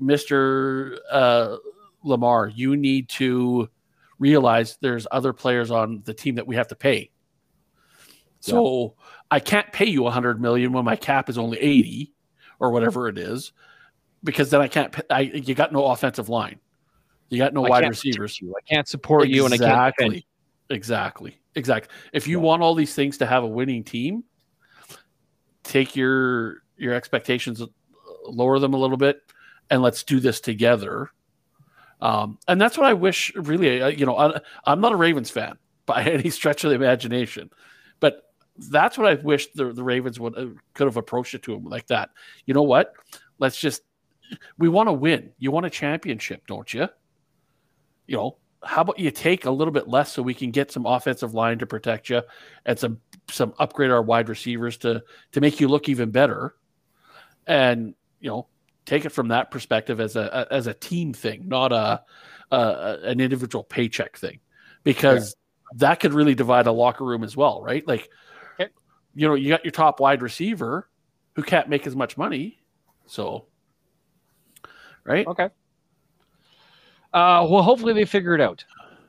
[0.00, 1.56] Mister uh,
[2.02, 3.68] Lamar, you need to
[4.18, 7.10] realize there's other players on the team that we have to pay.
[8.40, 8.94] So
[9.30, 12.12] I can't pay you hundred million when my cap is only eighty
[12.60, 13.52] or whatever it is,
[14.22, 14.92] because then I can't.
[14.92, 16.60] pay- I you got no offensive line,
[17.28, 18.40] you got no I wide receivers.
[18.40, 18.54] You.
[18.56, 19.70] I can't support you and I can't.
[19.70, 20.26] Exactly.
[20.70, 21.40] Exactly.
[21.56, 21.94] Exactly.
[22.12, 22.44] If you Yeah.
[22.44, 24.24] want all these things to have a winning team,
[25.64, 27.66] take your your expectations, uh,
[28.26, 29.22] lower them a little bit,
[29.70, 31.10] and let's do this together.
[32.00, 33.34] Um, and that's what I wish.
[33.34, 37.50] Really, you know, I, I'm not a Ravens fan by any stretch of the imagination,
[38.00, 38.22] but
[38.70, 41.64] that's what I wish the, the Ravens would uh, could have approached it to him
[41.64, 42.10] like that.
[42.46, 42.92] You know what?
[43.38, 43.82] Let's just
[44.58, 45.32] we want to win.
[45.38, 46.88] You want a championship, don't you?
[48.06, 50.86] You know, how about you take a little bit less so we can get some
[50.86, 52.22] offensive line to protect you
[52.64, 53.00] and some
[53.30, 55.02] some upgrade our wide receivers to
[55.32, 56.54] to make you look even better,
[57.46, 58.48] and you know
[58.86, 62.02] take it from that perspective as a, a- as a team thing, not a,
[62.52, 64.40] a an individual paycheck thing,
[64.84, 65.36] because
[65.74, 67.86] that could really divide a locker room as well, right?
[67.86, 68.08] Like,
[68.58, 68.70] Okay.
[69.14, 70.88] you know, you got your top wide receiver
[71.34, 72.58] who can't make as much money,
[73.06, 73.46] so
[75.04, 75.26] right.
[75.26, 75.50] Okay.
[77.12, 78.64] Uh, well, hopefully they figure it out.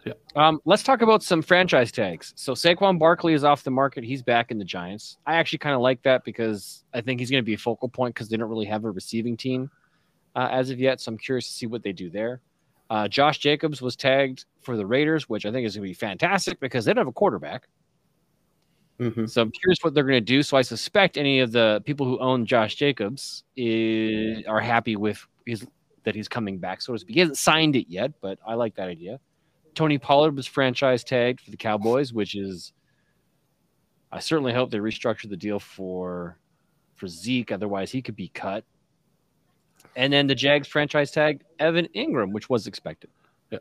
[0.07, 0.47] Yeah.
[0.47, 2.33] Um, let's talk about some franchise tags.
[2.35, 4.03] So Saquon Barkley is off the market.
[4.03, 5.17] He's back in the Giants.
[5.25, 7.89] I actually kind of like that because I think he's going to be a focal
[7.89, 9.69] point because they don't really have a receiving team
[10.35, 11.01] uh, as of yet.
[11.01, 12.41] So I'm curious to see what they do there.
[12.89, 15.93] Uh, Josh Jacobs was tagged for the Raiders, which I think is going to be
[15.93, 17.67] fantastic because they don't have a quarterback.
[18.99, 20.41] hmm So I'm curious what they're going to do.
[20.41, 25.25] So I suspect any of the people who own Josh Jacobs is, are happy with
[25.45, 25.65] his
[26.03, 27.15] that he's coming back, so to speak.
[27.15, 29.19] He hasn't signed it yet, but I like that idea.
[29.77, 32.73] Tony Pollard was franchise tagged for the Cowboys, which is
[34.11, 36.39] I certainly hope they restructure the deal for
[36.95, 38.65] for Zeke, otherwise he could be cut.
[39.95, 43.11] And then the Jags franchise tag Evan Engram, which was expected.
[43.51, 43.59] Yeah.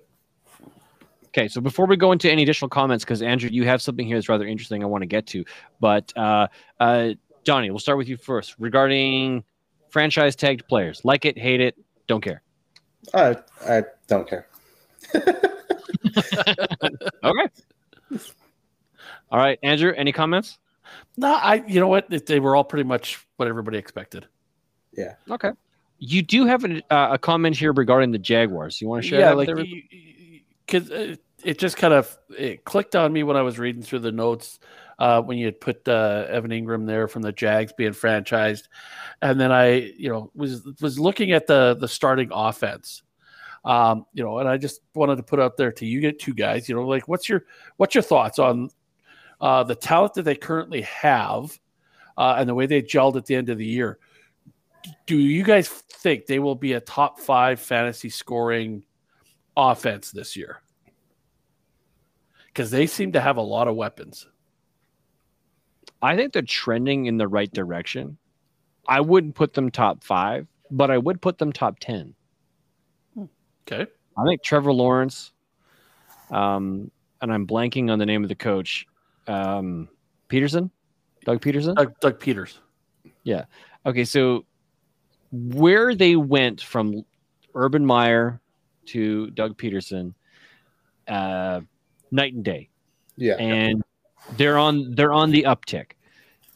[1.26, 4.16] Okay, so before we go into any additional comments, because Andrew, you have something here
[4.16, 5.44] that's rather interesting I want to get to.
[5.80, 6.48] But uh,
[6.80, 7.10] uh,
[7.44, 9.44] Donny, we'll start with you first regarding
[9.90, 11.04] franchise tagged players.
[11.04, 11.76] Like it, hate it,
[12.06, 12.40] don't care.
[13.12, 13.36] I
[13.68, 14.46] I don't care.
[17.24, 17.48] Okay.
[19.30, 20.58] All right, Andrew, any comments?
[21.16, 21.64] No, I.
[21.66, 22.08] You know what?
[22.26, 24.26] They were all pretty much what everybody expected.
[24.92, 25.14] Yeah.
[25.28, 25.50] Okay.
[25.98, 28.80] You do have an, uh, a comment here regarding the Jaguars.
[28.80, 30.44] You want to share yeah, that like everybody?
[30.66, 34.00] because it, it just kind of it clicked on me when I was reading through
[34.00, 34.58] the notes
[34.98, 38.64] uh, when you had put uh, Evan Engram there from the Jags being franchised,
[39.22, 43.02] and then I, you know, was was looking at the the starting offense
[43.66, 46.32] Um, you know, and I just wanted to put out there to you get two
[46.32, 47.44] guys, you know, like what's your
[47.78, 48.70] what's your thoughts on
[49.40, 51.58] uh, the talent that they currently have
[52.16, 53.98] uh, and the way they gelled at the end of the year?
[55.06, 58.84] Do you guys think they will be a top five fantasy scoring
[59.56, 60.62] offense this year?
[62.46, 64.28] Because they seem to have a lot of weapons.
[66.00, 68.16] I think they're trending in the right direction.
[68.86, 72.14] I wouldn't put them top five, but I would put them top 10.
[73.70, 73.90] Okay.
[74.18, 75.32] I think Trevor Lawrence,
[76.30, 78.86] um, and I'm blanking on the name of the coach,
[79.26, 79.88] um,
[80.28, 80.70] Pederson,
[81.24, 82.60] Doug Pederson, Doug, Doug Peters.
[83.24, 83.44] Yeah.
[83.84, 84.04] Okay.
[84.04, 84.44] So
[85.32, 87.04] where they went from
[87.54, 88.40] Urban Meyer
[88.86, 90.14] to Doug Pederson,
[91.08, 91.60] uh,
[92.10, 92.68] night and day.
[93.16, 93.34] Yeah.
[93.34, 93.82] And
[94.36, 95.92] they're on they're on the uptick.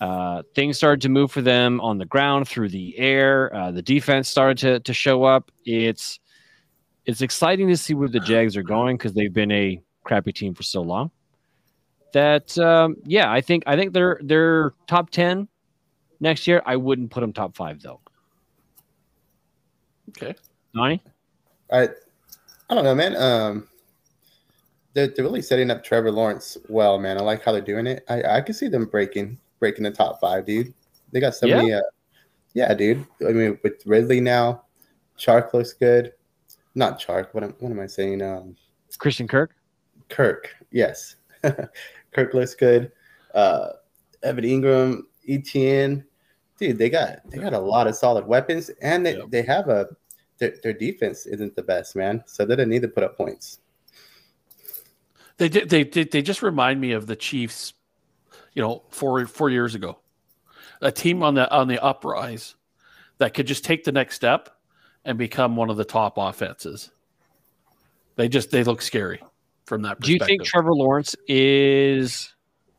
[0.00, 3.54] Uh, things started to move for them on the ground through the air.
[3.54, 5.50] Uh, the defense started to to show up.
[5.64, 6.20] It's
[7.10, 10.54] it's exciting to see where the Jags are going because they've been a crappy team
[10.54, 11.10] for so long.
[12.12, 15.48] That um, yeah, I think I think they're they're top ten
[16.20, 16.62] next year.
[16.64, 18.00] I wouldn't put them top five though.
[20.10, 20.34] Okay,
[20.74, 21.02] Donny,
[21.72, 21.88] I
[22.68, 23.16] I don't know, man.
[23.16, 23.68] Um,
[24.94, 27.18] they're, they're really setting up Trevor Lawrence well, man.
[27.18, 28.04] I like how they're doing it.
[28.08, 30.72] I I can see them breaking breaking the top five, dude.
[31.12, 31.56] They got so Yeah?
[31.56, 31.72] many.
[31.74, 31.80] Uh,
[32.54, 33.04] yeah, dude.
[33.26, 34.64] I mean, with Ridley now,
[35.18, 36.12] Chark looks good.
[36.74, 37.28] Not Chark.
[37.33, 38.22] What am, what am I saying?
[38.22, 38.56] Um,
[38.98, 39.54] Christian Kirk.
[40.09, 40.48] Kirk.
[40.70, 41.16] Yes,
[42.12, 42.92] Kirk looks good.
[43.35, 43.70] Uh,
[44.22, 46.04] Evan Engram, ETN.
[46.59, 49.30] Dude, they got they got a lot of solid weapons, and they, Yep.
[49.30, 49.88] they have a
[50.38, 52.22] their, their defense isn't the best, man.
[52.26, 53.61] So they didn't need to put up points.
[55.38, 55.68] they did.
[55.70, 56.11] They did.
[56.11, 57.74] They just remind me of the Chiefs.
[58.54, 59.98] You know, four four years ago,
[60.83, 62.56] a team on the on the uprise
[63.18, 64.48] that could just take the next step
[65.04, 66.90] and become one of the top offenses.
[68.16, 69.22] They just they look scary
[69.66, 70.00] from that.
[70.00, 72.34] Do you think Trevor Lawrence is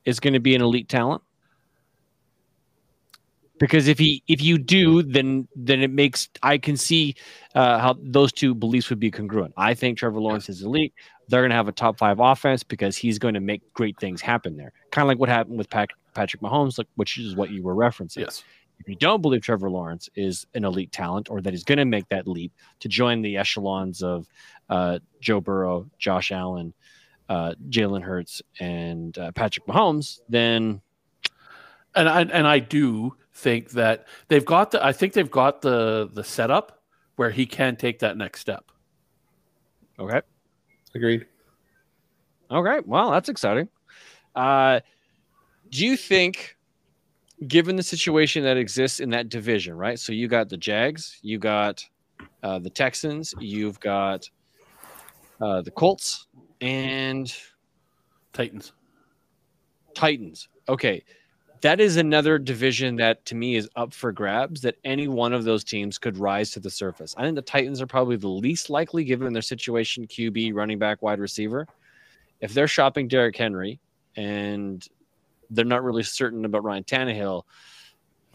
[0.06, 1.22] is going to be an elite talent?
[3.60, 7.16] Because if he if you do, then then it makes I can see
[7.56, 9.54] uh, how those two beliefs would be congruent.
[9.56, 10.94] I think Trevor Lawrence is elite.
[11.28, 14.20] They're going to have a top five offense because he's going to make great things
[14.20, 14.74] happen there.
[14.92, 18.18] Kind of like what happened with Patrick Mahomes, like which is what you were referencing.
[18.18, 18.44] Yes.
[18.82, 21.86] If you don't believe Trevor Lawrence is an elite talent or that he's going to
[21.86, 24.28] make that leap to join the echelons of
[24.70, 26.74] uh, Joe Burrow, Josh Allen,
[27.30, 30.82] uh, Jalen Hurts, and uh, Patrick Mahomes, then
[31.94, 36.10] and I and I do think that they've got the I think they've got the
[36.12, 36.82] the setup
[37.18, 38.72] where he can take that next step.
[40.00, 40.22] okay,
[40.96, 41.28] Agreed.
[42.50, 43.70] okay, well that's exciting.
[44.34, 44.80] Uh,
[45.70, 46.58] do you think,
[47.48, 50.00] given the situation that exists in that division, right?
[50.00, 51.84] So you got the Jags, you got
[52.44, 54.30] uh, the Texans, you've got
[55.42, 56.28] uh, the Colts,
[56.62, 57.34] and
[58.34, 58.74] Titans.
[59.96, 60.48] Titans.
[60.70, 61.04] Okay.
[61.62, 65.44] That is another division that to me is up for grabs that any one of
[65.44, 67.14] those teams could rise to the surface.
[67.18, 71.02] I think the Titans are probably the least likely given their situation QB, running back,
[71.04, 71.68] wide receiver.
[72.40, 73.80] If they're shopping Derrick Henry
[74.16, 74.88] and
[75.52, 77.44] they're not really certain about Ryan Tannehill,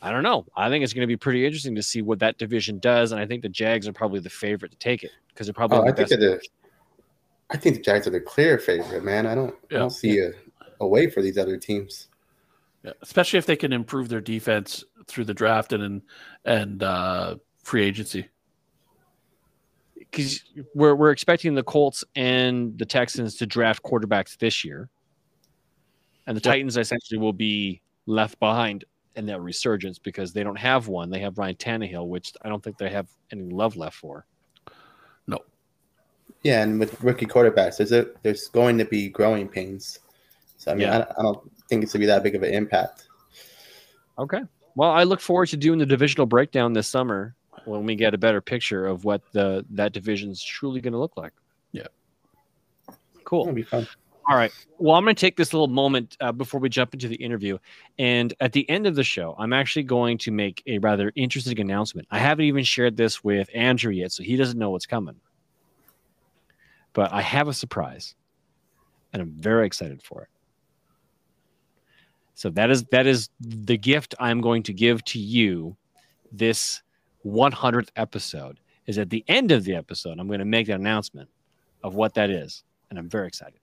[0.03, 0.47] I don't know.
[0.57, 3.11] I think it's going to be pretty interesting to see what that division does.
[3.13, 5.79] And I think the Jags are probably the favorite to take it because they're probably
[5.79, 6.21] Oh, the I think best.
[6.21, 6.41] the,
[7.51, 9.27] I think the Jags are the clear favorite, man.
[9.27, 10.31] I don't I don't see a,
[10.81, 12.09] a way for these other teams.
[12.83, 16.03] Yeah, especially if they can improve their defense through the draft and and,
[16.45, 18.29] and uh, free agency.
[19.95, 20.43] because
[20.75, 24.89] we're we're expecting the Colts and the Texans to draft quarterbacks this year,
[26.27, 26.53] and the Yep.
[26.53, 28.85] Titans essentially will be left behind
[29.17, 31.11] in that resurgence because they don't have one.
[31.11, 34.27] They have Ryan Tannehill, which I don't think they have any love left for.
[35.27, 35.39] No.
[36.43, 40.01] Yeah, and with rookie quarterbacks, there's a, there's going to be growing pains.
[40.59, 40.99] So I mean, Yeah.
[40.99, 43.09] I, I don't think it's gonna be that big of an impact.
[44.19, 44.41] Okay.
[44.75, 48.19] Well, I look forward to doing the divisional breakdown this summer when we get a
[48.19, 51.33] better picture of what the that division's truly going to look like.
[51.73, 51.87] Yeah.
[53.25, 53.43] Cool.
[53.43, 53.89] It'll be fun.
[54.29, 54.53] All right.
[54.79, 57.59] Well, I'm going to take this little moment uh, before we jump into the interview.
[57.99, 61.61] And at the end of the show, I'm actually going to make a rather interesting
[61.61, 62.09] announcement.
[62.11, 65.15] I haven't even shared this with Andrew yet, so he doesn't know what's coming.
[66.93, 68.17] But I have a surprise,
[69.13, 70.29] and I'm very excited for it.
[72.35, 75.77] So that is that is the gift I'm going to give to you
[76.33, 76.83] this
[77.25, 78.59] 100th episode.
[78.87, 81.29] Is at the end of the episode, I'm going to make an announcement
[81.83, 83.59] of what that is, and I'm very excited.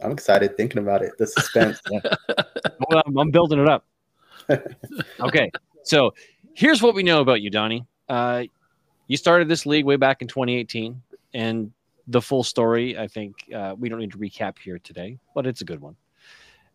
[0.00, 1.12] I'm excited thinking about it.
[1.18, 1.80] The suspense.
[2.90, 3.86] Well, I'm, I'm building it up.
[5.20, 5.50] okay,
[5.84, 6.12] so
[6.54, 7.86] here's what we know about you, Donny.
[8.08, 8.44] Uh,
[9.06, 11.00] you started this league way back in 2018,
[11.32, 11.72] and
[12.08, 15.60] the full story, I think uh, we don't need to recap here today, but it's
[15.62, 15.96] a good one.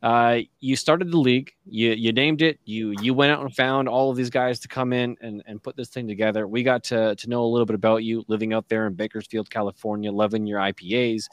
[0.02, 3.90] Uh, you started the league, you you named it, you you went out and found
[3.90, 6.48] all of these guys to come in and, and put this thing together.
[6.48, 9.50] We got to to know a little bit about you living out there in Bakersfield,
[9.50, 11.28] California, loving your IPAs.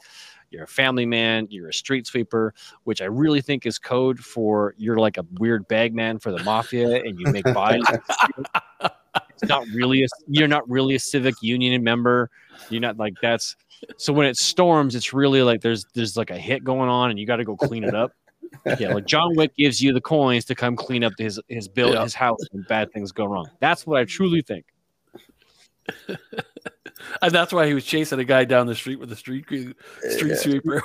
[0.49, 2.53] You're a family man, you're a street sweeper,
[2.85, 6.41] which I really think is code for you're like a weird bag man for the
[6.43, 7.81] mafia and you make buys.
[8.81, 12.29] it's not really a, you're not really a civic union member.
[12.69, 13.55] You're not like that's
[13.97, 17.19] so when it storms, it's really like there's there's like a hit going on and
[17.19, 18.11] you got to go clean it up.
[18.79, 21.93] Yeah, like John Wick gives you the coins to come clean up his his bill
[21.93, 22.03] Yeah.
[22.03, 23.49] his house when bad things go wrong.
[23.59, 24.65] That's what I truly think.
[27.21, 29.71] And that's why he was chasing a guy down the street with a street cre-
[30.09, 30.35] street Yeah.
[30.35, 30.83] sweeper.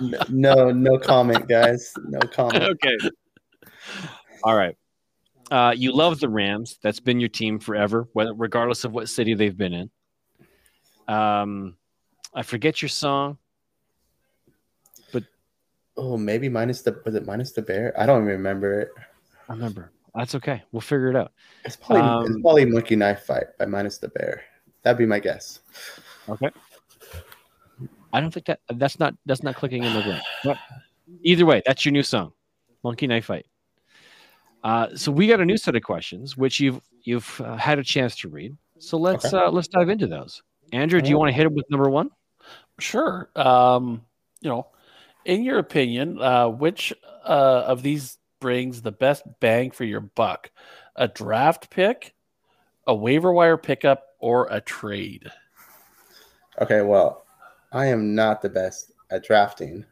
[0.28, 1.92] No, no comment, guys.
[2.08, 2.62] No comment.
[2.64, 2.96] okay.
[4.44, 4.76] All right.
[5.50, 6.78] Uh, you love the Rams.
[6.82, 9.90] That's been your team forever, whether regardless of what city they've been in.
[11.14, 11.76] Um,
[12.34, 13.36] I forget your song.
[15.12, 15.24] But
[15.96, 17.92] oh, maybe minus the was it minus the bear?
[18.00, 18.88] I don't remember it.
[19.48, 19.92] I remember.
[20.14, 20.62] That's okay.
[20.72, 21.32] We'll figure it out.
[21.64, 24.42] It's probably Um, it's probably Monkey Knife Fight by minus the bear.
[24.82, 25.60] That'd be my guess.
[26.28, 26.50] Okay.
[28.12, 30.20] I don't think that that's not that's not clicking in the brain.
[30.44, 30.58] But
[31.22, 32.32] either way, that's your new song,
[32.84, 33.46] Monkey Knife Fight.
[34.62, 37.84] Uh, so we got a new set of questions, which you've you've uh, had a
[37.84, 38.56] chance to read.
[38.78, 39.36] So let's Okay.
[39.36, 40.42] uh, let's dive into those.
[40.72, 42.10] Andrew, do you want to hit it with number one?
[42.78, 43.28] Sure.
[43.36, 44.02] Um,
[44.40, 44.68] you know,
[45.24, 46.92] in your opinion, uh, which
[47.24, 50.50] uh, of these brings the best bang for your buck?
[50.96, 52.14] A draft pick,
[52.86, 55.30] a waiver wire pickup, or a trade?
[56.62, 57.26] Okay, well,
[57.72, 59.84] I am not the best at drafting,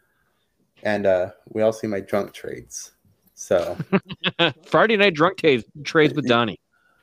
[0.83, 2.93] and uh, we all see my drunk trades.
[3.35, 3.77] So
[4.67, 6.59] Friday night drunk trades trades with Donny.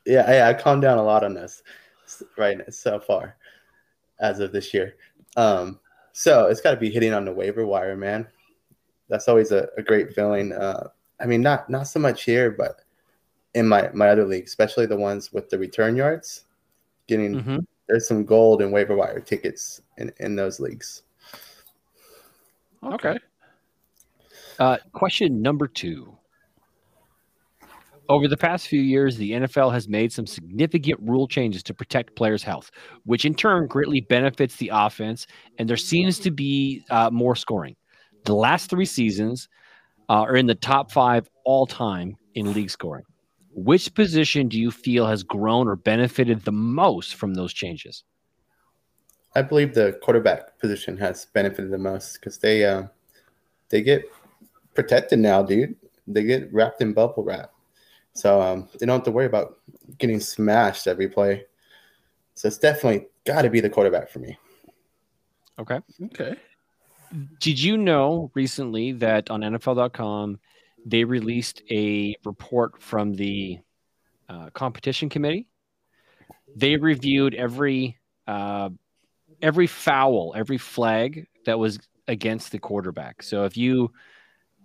[0.05, 1.61] yeah, yeah, I calmed down a lot on this
[2.37, 3.35] right now, so far
[4.19, 4.95] as of this year.
[5.35, 5.79] Um,
[6.13, 8.27] so it's got to be hitting on the waiver wire, man.
[9.09, 10.51] That's always a, a great feeling.
[10.51, 12.81] Uh, I mean, not not so much here, but
[13.53, 16.45] in my my other league, especially the ones with the return yards,
[17.07, 17.65] getting Mhm.
[17.87, 21.03] there's some gold and waiver wire tickets in in those leagues.
[22.83, 23.17] Okay.
[24.59, 26.13] Uh, question number two.
[28.09, 32.15] Over the past few years, the NFL has made some significant rule changes to protect
[32.15, 32.71] players' health,
[33.03, 35.27] which in turn greatly benefits the offense,
[35.57, 37.75] and there seems to be uh, more scoring.
[38.23, 39.49] The last three seasons
[40.09, 43.03] uh, are in the top five all time in league scoring.
[43.57, 48.03] Which position do you feel has grown or benefited the most from those changes?
[49.33, 52.83] I believe the quarterback position has benefited the most because they uh,
[53.69, 54.03] they get
[54.75, 55.75] protected now, dude.
[56.05, 57.51] They get wrapped in bubble wrap,
[58.13, 59.57] so um, they don't have to worry about
[59.97, 61.43] getting smashed every play.
[62.35, 64.37] So it's definitely got to be the quarterback for me.
[65.57, 65.79] Okay.
[66.05, 66.35] Okay.
[67.39, 70.39] Did you know recently that on NFL.com
[70.87, 73.59] they released a report from the
[74.29, 75.47] uh, competition committee?
[76.55, 78.69] They reviewed every uh,
[79.41, 83.21] every foul, every flag that was against the quarterback.
[83.21, 83.91] So if you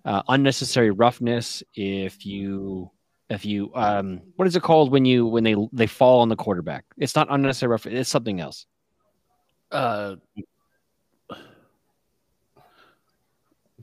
[0.05, 2.91] uh, unnecessary roughness, if you
[3.29, 6.37] if you um, what is it called when you when they they fall on the
[6.37, 6.85] quarterback?
[6.97, 7.95] It's not unnecessary roughness.
[7.95, 8.67] It's something else.
[9.71, 10.17] Uh,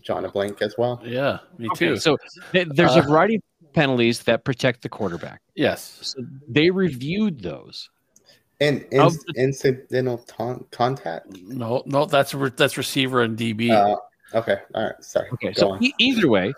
[0.10, 1.00] John a blank as well.
[1.06, 1.96] yeah, me Okay, too.
[1.98, 2.18] so
[2.52, 3.44] th- there's a Uh, variety of
[3.74, 5.40] penalties that protect the quarterback.
[5.54, 6.00] yes.
[6.02, 7.92] So they reviewed those.
[8.60, 11.28] And Of in, incidental ton- contact.
[11.44, 13.70] No, no, that's re- that's receiver and DB.
[13.70, 13.96] Uh,
[14.36, 15.04] okay, all right.
[15.04, 15.30] Sorry.
[15.34, 15.84] Okay, Go so on.
[15.84, 16.54] e- either way,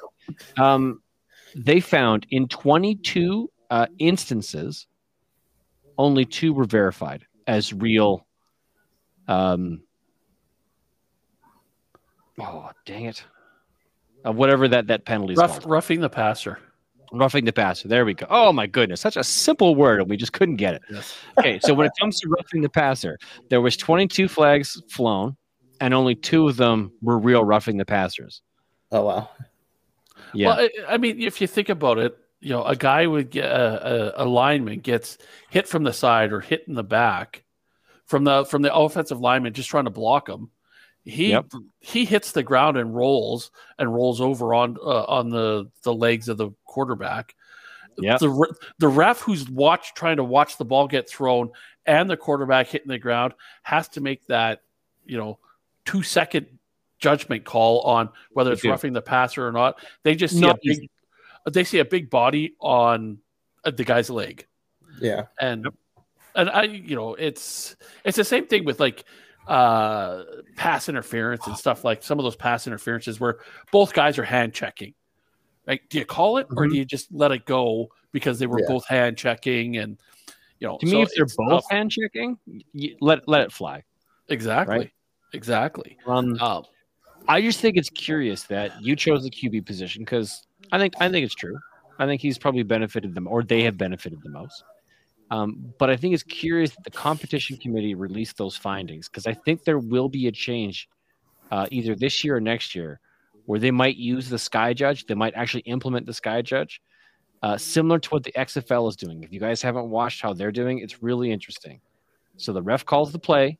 [0.57, 1.01] um,
[1.53, 4.87] they found in 22 uh, instances,
[5.97, 8.25] only two were verified as real.
[9.27, 9.83] Um,
[12.39, 13.23] oh, dang it!
[14.25, 16.59] Uh, whatever that that penalty is Rough, called, roughing the passer.
[17.11, 17.87] roughing the passer.
[17.87, 18.27] There we go.
[18.29, 20.81] Oh my goodness, such a simple word, and we just couldn't get it.
[20.89, 21.15] Yes.
[21.39, 23.17] Okay, so when it comes to roughing the passer,
[23.49, 25.35] there was 22 flags flown,
[25.79, 28.41] and only two of them were real roughing the passers.
[28.91, 29.29] oh wow.
[30.33, 33.31] Yeah, Well, I, I mean, if you think about it, you know, a guy would
[33.31, 35.17] get a, a, a lineman gets
[35.49, 37.43] hit from the side or hit in the back
[38.05, 40.49] from the from the offensive lineman just trying to block him.
[41.03, 41.45] He Yep.
[41.79, 43.49] he hits the ground and rolls
[43.79, 47.35] and rolls over on uh, on the the legs of the quarterback.
[47.97, 48.19] Yep.
[48.19, 51.49] The the ref who's watch trying to watch the ball get thrown
[51.85, 53.33] and the quarterback hitting the ground
[53.63, 54.61] has to make that
[55.05, 55.39] you know
[55.85, 56.45] two second
[56.99, 59.79] judgment call on whether it's roughing the passer or not.
[60.03, 60.89] They just see Not a big
[61.51, 63.17] they see a big body on
[63.65, 64.45] uh, the guy's leg
[64.99, 65.23] Yeah.
[65.39, 65.67] and
[66.35, 67.75] and I, you know, it's
[68.05, 69.03] it's the same thing with like
[69.47, 70.23] uh
[70.55, 73.39] pass interference and stuff like some of those pass interferences where
[73.71, 74.93] both guys are hand checking.
[75.67, 76.71] Like, do you call it or Mhm.
[76.71, 78.67] do you just let it go because they were Yeah.
[78.67, 79.97] both hand checking and
[80.59, 80.77] you know?
[80.77, 81.71] To me, so if they're both tough.
[81.71, 82.37] hand checking,
[82.99, 83.83] let let it fly.
[84.29, 84.91] exactly, right?
[85.33, 85.97] exactly.
[86.05, 86.63] Um, Um,
[87.27, 91.09] I just think it's curious that you chose the QB position because I think I
[91.09, 91.57] think it's true.
[91.99, 94.63] I think he's probably benefited them, or they have benefited the most.
[95.31, 99.33] Um, but I think it's curious that the competition committee released those findings because I
[99.33, 100.89] think there will be a change,
[101.51, 102.99] uh, either this year or next year,
[103.45, 105.05] where they might use the Sky Judge.
[105.05, 106.81] They might actually implement the Sky Judge,
[107.41, 109.23] uh, similar to what the XFL is doing.
[109.23, 111.79] If you guys haven't watched how they're doing, it's really interesting.
[112.35, 113.57] So the ref calls the play,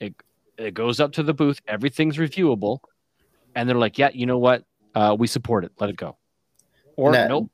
[0.00, 0.14] it
[0.58, 2.80] it goes up to the booth, everything's reviewable,
[3.54, 4.64] and they're like, "Yeah, you know what?
[4.94, 5.72] Uh, we support it.
[5.80, 6.18] Let it go."
[6.96, 7.50] Or That- nope,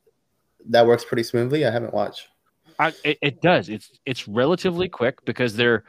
[0.69, 1.65] That works pretty smoothly.
[1.65, 2.27] I haven't watched.
[2.79, 3.69] I, it, it does.
[3.69, 5.85] It's it's relatively quick because they're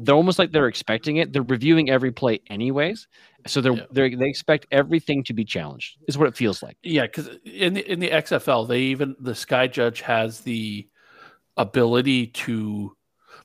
[0.00, 1.32] they're almost like they're expecting it.
[1.32, 3.06] They're reviewing every play anyways,
[3.46, 3.84] so they're, Yeah.
[3.90, 5.98] they're they expect everything to be challenged.
[6.08, 6.76] Is what it feels like.
[6.82, 10.88] Yeah, because in the in the XFL, they even the Sky Judge has the
[11.56, 12.96] ability to,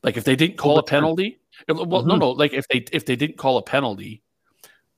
[0.03, 2.19] like, if they didn't call a penalty, well, no, Mhm.
[2.19, 4.21] no, like if they if they didn't call a penalty,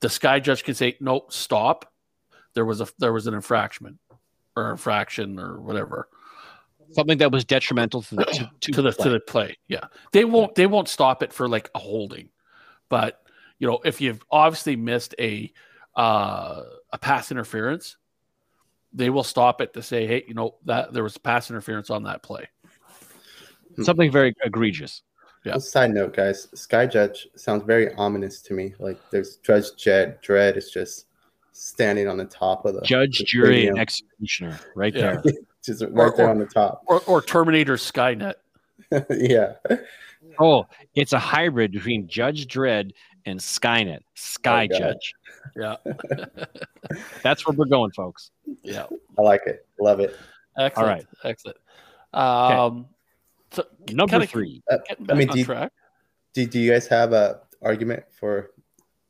[0.01, 1.91] the Sky Judge can say, "No, stop.
[2.53, 3.97] There was a there was an infraction,
[4.55, 6.09] or infraction, or whatever
[6.91, 9.03] Something that was detrimental to the to, to, to the play.
[9.03, 12.29] to the play." Yeah, they won't they won't stop it for like a holding,
[12.89, 13.21] but
[13.59, 15.51] you know if you've obviously missed a
[15.95, 17.97] uh, a pass interference,
[18.93, 22.03] they will stop it to say, "Hey, you know that there was pass interference on
[22.03, 22.47] that play."
[23.81, 25.03] something very egregious.
[25.45, 25.53] Yeah.
[25.53, 28.73] Well, Side note, guys, Sky Judge sounds very ominous to me.
[28.77, 31.05] Like there's Judge Jed Dredd is just
[31.53, 35.21] standing on the top of the Judge, the jury, stadium, and executioner, right Yeah.
[35.23, 35.33] there.
[35.64, 36.84] just right there or- on the top.
[36.88, 38.36] Or, or Terminator Skynet.
[39.10, 39.53] yeah,
[40.39, 42.91] Oh, it's a hybrid between Judge Dredd
[43.26, 43.99] and Skynet.
[44.16, 44.80] Sky Oh, God.
[44.80, 45.14] Judge.
[45.55, 45.76] Yeah,
[47.24, 48.32] That's where we're going, folks.
[48.64, 48.86] yeah.
[49.18, 49.66] I like it.
[49.80, 50.16] Love it.
[50.57, 50.88] Excellent.
[50.89, 51.05] right.
[51.24, 51.57] excellent.
[52.14, 52.88] Um,
[53.51, 54.64] so Number kinda three.
[54.88, 55.72] getting I mean, do you- track.
[56.34, 58.51] Do, do you guys have a argument for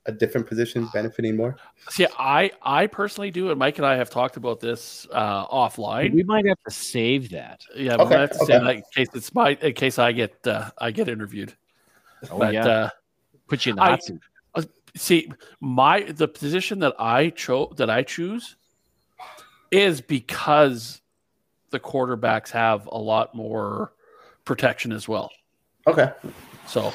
[0.10, 1.56] a different position benefiting more?
[1.90, 6.14] See, I I personally do, and Mike and I have talked about this uh, offline.
[6.14, 7.64] We might have to save that.
[7.76, 8.66] Yeah, but Okay, I have to say okay.
[8.66, 11.54] that in case it's my in case I get uh, I get interviewed.
[12.30, 12.68] Oh, but yeah.
[12.68, 12.90] uh,
[13.48, 14.20] Put you in the hot seat.
[14.96, 18.56] see, my the position that I chose that I choose
[19.72, 21.02] is because
[21.70, 23.94] the quarterbacks have a lot more
[24.46, 25.32] protection as well.
[25.88, 26.12] Okay.
[26.68, 26.92] So,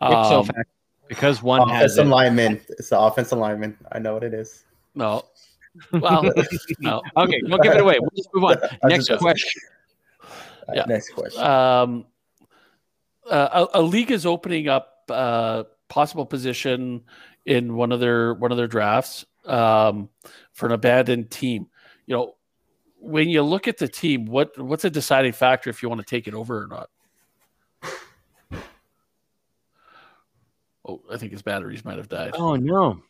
[0.00, 0.70] Ipso um, fact,
[1.12, 2.60] because one has Offensive it, lineman.
[2.70, 3.76] It's the offensive lineman.
[3.92, 4.64] I know what it is.
[4.94, 5.22] no,
[5.92, 6.22] well,
[6.80, 7.02] no.
[7.18, 7.98] okay, we'll give it away.
[8.00, 8.56] We'll just move on.
[8.84, 9.62] I Next just- question.
[10.22, 10.28] All
[10.68, 10.84] right, Yeah.
[10.86, 11.42] Next question.
[11.42, 12.06] Um,
[13.30, 17.02] uh, a, a league is opening up uh, possible position
[17.44, 20.08] in one of their one of their drafts um,
[20.52, 21.68] for an abandoned team.
[22.06, 22.34] You know,
[22.98, 26.06] when you look at the team, what what's a deciding factor if you want to
[26.06, 26.88] take it over or not?
[30.86, 32.32] Oh, I think his batteries might have died.
[32.34, 33.00] Oh no.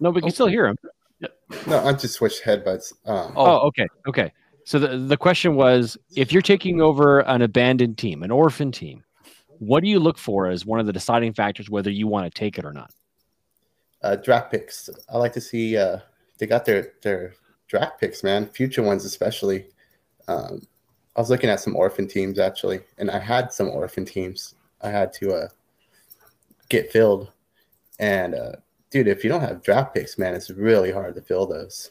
[0.00, 0.32] No, we can Oh.
[0.32, 0.76] still hear him.
[1.66, 2.92] no, I just switched headbuds.
[3.04, 3.44] Um, Oh.
[3.62, 4.32] Oh, okay, okay.
[4.64, 9.02] So the, the question was, if you're taking over an abandoned team, an orphan team,
[9.58, 12.38] what do you look for as one of the deciding factors whether you want to
[12.38, 12.92] take it or not?
[14.02, 14.88] uh, draft picks.
[15.08, 15.98] I like to see uh,
[16.38, 17.34] they got their their
[17.66, 18.46] draft picks, man.
[18.46, 19.66] Future ones especially.
[20.28, 20.62] Um,
[21.16, 24.54] I was looking at some orphan teams actually, and I had some orphan teams.
[24.80, 25.48] I had to uh,
[26.68, 27.32] get filled,
[27.98, 28.52] and uh,
[28.90, 31.90] dude, if you don't have draft picks, man, it's really hard to fill those.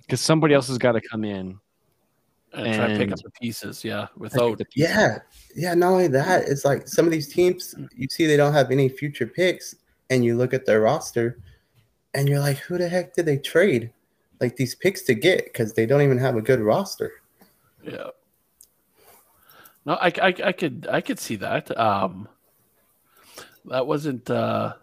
[0.00, 1.58] Because somebody else has got to come in.
[2.52, 3.84] and try to pick up the pieces.
[3.84, 5.18] Yeah, without Yeah,
[5.54, 5.74] yeah.
[5.74, 8.88] Not only that, it's like some of these teams you see they don't have any
[8.88, 9.74] future picks,
[10.10, 11.38] and you look at their roster,
[12.14, 13.90] and you're like, who the heck did they trade
[14.40, 15.44] like these picks to get?
[15.44, 17.12] Because they don't even have a good roster.
[17.82, 18.08] Yeah.
[19.86, 21.76] No, I, I, I could I could see that.
[21.78, 22.28] Um,
[23.66, 24.74] that wasn't uh,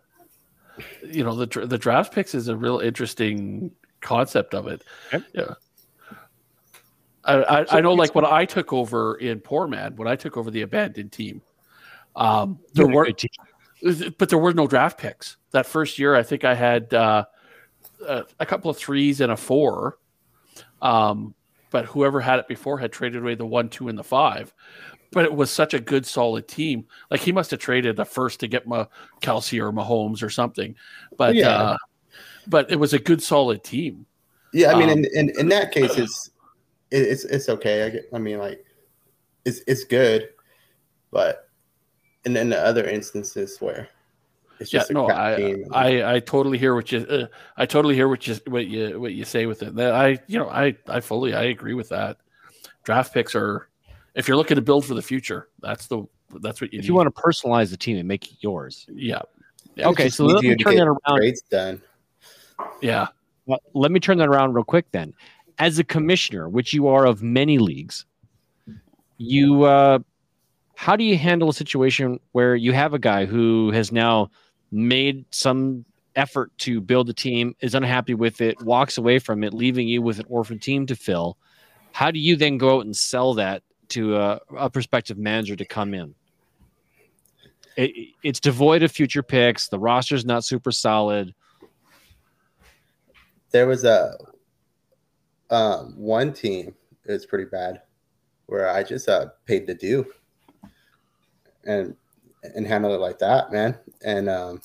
[1.06, 4.84] you know the the draft picks is a real interesting concept of it.
[5.14, 5.24] Okay.
[5.34, 5.54] Yeah.
[7.26, 10.36] I, I, I know, like when I took over in Poor Man, when I took
[10.36, 11.42] over the abandoned team,
[12.18, 13.08] um, there were,
[14.18, 16.16] but there were no draft picks that first year.
[16.16, 17.24] I think I had uh,
[18.06, 20.00] a, a couple of threes and a four.
[20.82, 21.34] Um,
[21.74, 24.54] but whoever had it before had traded away the one, two, and the five.
[25.14, 26.86] But it was such a good, solid team.
[27.12, 28.88] Like he must have traded the first to get my
[29.22, 30.76] Kelsey or Mahomes or something.
[31.18, 31.50] But Yeah.
[31.50, 31.78] uh,
[32.48, 34.06] but it was a good, solid team.
[34.54, 36.32] Yeah, I mean, Um, in, in in that case, it's
[36.92, 37.84] it's it's okay.
[37.86, 38.06] I get.
[38.14, 38.64] I mean, like,
[39.46, 40.30] it's it's good,
[41.12, 41.50] but
[42.26, 43.88] and then the other instances where
[44.60, 45.64] it's just a no, I.
[45.72, 49.14] I I totally hear what you uh, I totally hear what you what you what
[49.14, 49.78] you say with it.
[49.80, 52.18] I you know I I fully I agree with that.
[52.84, 53.70] Draft picks are
[54.16, 56.04] if you're looking to build for the future, that's the
[56.42, 56.88] that's what you If need.
[56.90, 58.86] you want to personalize the team and make it yours.
[58.92, 59.22] yeah,
[59.76, 61.18] It okay, so let you me turn that around.
[61.18, 61.82] Trades done.
[62.82, 63.08] yeah.
[63.46, 65.14] Well, let me turn that around real quick then.
[65.60, 68.06] As a commissioner, which you are of many leagues,
[69.18, 70.00] you uh,
[70.76, 74.32] how do you handle a situation where you have a guy who has now
[74.72, 75.86] made some
[76.16, 80.02] effort to build a team, is unhappy with it, walks away from it, leaving you
[80.02, 81.38] with an orphan team to fill?
[81.92, 85.66] How do you then go out and sell that to a, a prospective manager to
[85.66, 86.14] come in?
[87.76, 89.68] It, it's devoid of future picks.
[89.68, 91.34] The roster's not super solid.
[93.52, 94.16] There was a
[95.50, 96.76] um, one team.
[97.06, 97.82] It was pretty bad,
[98.48, 100.06] where I just uh, paid the due,
[101.66, 101.96] and
[102.56, 103.78] and handled it like that, man.
[104.04, 104.62] And um,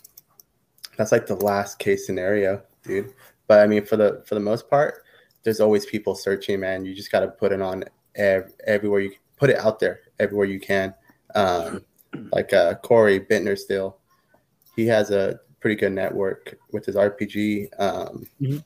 [0.96, 3.14] that's like the last case scenario, dude.
[3.46, 5.04] But I mean, for the for the most part,
[5.42, 6.84] there's always people searching, man.
[6.84, 7.84] You just got to put it on
[8.18, 10.92] ev- everywhere you put it out there everywhere you can.
[11.34, 11.84] Um,
[12.32, 13.98] like uh, Corey Bittner still,
[14.76, 17.68] he has a pretty good network with his RPG.
[17.78, 18.64] Um, Mhm.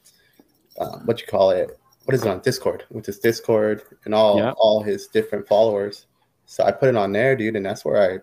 [0.80, 1.78] um, what you call it?
[2.05, 2.84] What is it on Discord?
[2.90, 4.53] With his Discord and all Yeah.
[4.57, 6.07] all his different followers.
[6.46, 8.18] So I put it on there, dude, and that's where I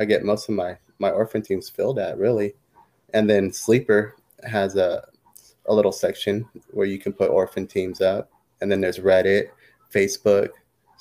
[0.00, 2.54] I get most of my my orphan teams filled at really.
[3.12, 4.14] And then Sleeper
[4.44, 5.08] has a
[5.66, 8.30] a little section where you can put orphan teams up,
[8.60, 9.48] and then there's Reddit,
[9.92, 10.50] Facebook.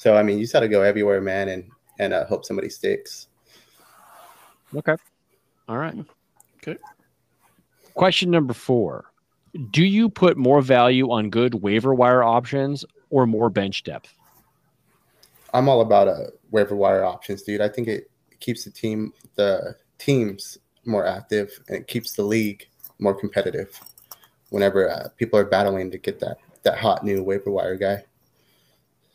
[0.04, 1.64] So I mean, you just got to go everywhere, man, and
[1.98, 3.30] and uh, hope somebody sticks.
[4.76, 4.98] Okay.
[5.70, 5.96] All right.
[6.58, 6.78] Okay.
[7.94, 9.06] Question number four
[9.72, 14.14] Do you put more value on good waiver wire options or more bench depth?
[15.54, 17.62] I'm all about uh, waiver wire options, dude.
[17.62, 22.68] I think it keeps the team, the teams more active, and it keeps the league
[23.00, 23.80] more competitive.
[24.50, 28.04] Whenever uh, people are battling to get that that hot new waiver wire guy.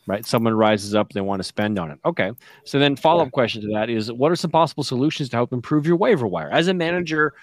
[0.09, 0.25] Right.
[0.25, 1.99] Someone rises up, they want to spend on it.
[2.03, 2.33] Okay.
[2.65, 5.53] So then, follow up question to that is what are some possible solutions to help
[5.53, 6.51] improve your waiver wire?
[6.51, 7.35] As a manager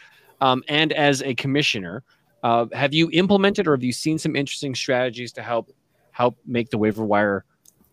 [0.42, 2.02] um, and as a commissioner,
[2.42, 5.70] uh, have you implemented or have you seen some interesting strategies to help
[6.10, 7.46] help make the waiver wire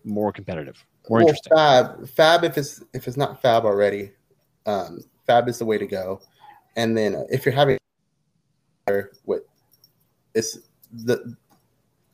[0.05, 1.53] more competitive, more Well, interesting?
[1.53, 4.13] FAAB, FAAB, if it's if it's not FAAB already,
[4.65, 6.23] um, FAAB is the way to go.
[6.77, 7.77] And then uh, if you're having
[9.27, 9.43] with
[10.35, 10.59] it's
[10.93, 11.37] the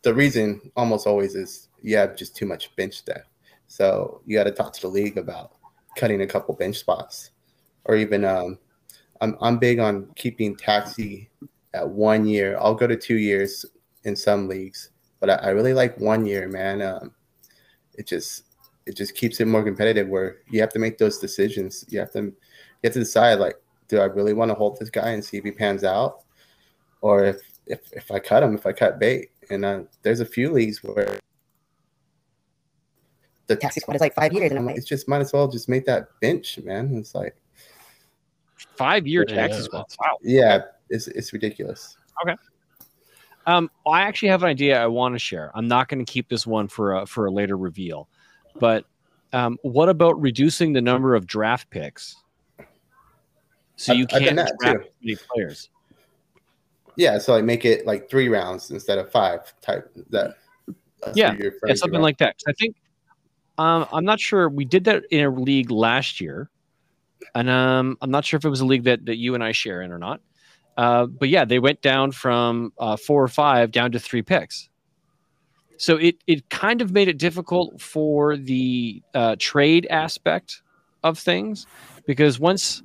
[0.09, 3.29] the reason almost always is you have just too much bench depth.
[3.67, 5.53] So you got to talk to the league about
[5.97, 7.33] cutting a couple bench spots,
[7.85, 8.59] or even um,
[9.21, 11.29] I'm I'm big on keeping taxi
[11.75, 12.57] at one year.
[12.59, 13.67] I'll go to two years
[14.05, 16.81] in some leagues, but I, I really like one year, man.
[16.81, 17.13] Um,
[17.93, 18.45] it just
[18.87, 21.85] it just keeps it more competitive where you have to make those decisions.
[21.91, 23.57] You have to you have to decide like,
[23.89, 26.25] do I really want to hold this guy and see if he pans out,
[27.03, 29.33] or if if if I cut him, if I cut bait.
[29.51, 31.19] And uh, there's a few leagues where
[33.47, 35.49] the taxi squad is like five years, and I'm like, it's just might as well
[35.49, 36.95] just make that bench, man.
[36.97, 37.35] It's like
[38.77, 39.85] Five year Yeah, taxi squad.
[40.01, 40.19] Wow.
[40.23, 41.97] yeah, it's it's ridiculous.
[42.23, 42.37] Okay.
[43.47, 45.51] Um, I actually have an idea I want to share.
[45.55, 48.09] I'm not going to keep this one for a, for a later reveal,
[48.61, 48.85] but
[49.33, 52.17] um, what about reducing the number of draft picks
[53.77, 54.91] so you I've can't that draft too.
[55.03, 55.71] many players?
[56.99, 60.35] Yeah, so like make it like three rounds instead of five type that.
[61.15, 61.33] Yeah,
[61.65, 62.35] Yeah, something like that.
[62.49, 62.75] I think
[63.57, 66.51] um, I'm not sure we did that in a league last year,
[67.37, 69.53] and um, I'm not sure if it was a league that, that you and I
[69.53, 70.21] share in or not.
[70.77, 74.69] Uh, but yeah, they went down from uh, four or five down to three picks.
[75.77, 80.63] So it it kind of made it difficult for the uh, trade aspect
[81.05, 81.65] of things
[82.07, 82.83] because once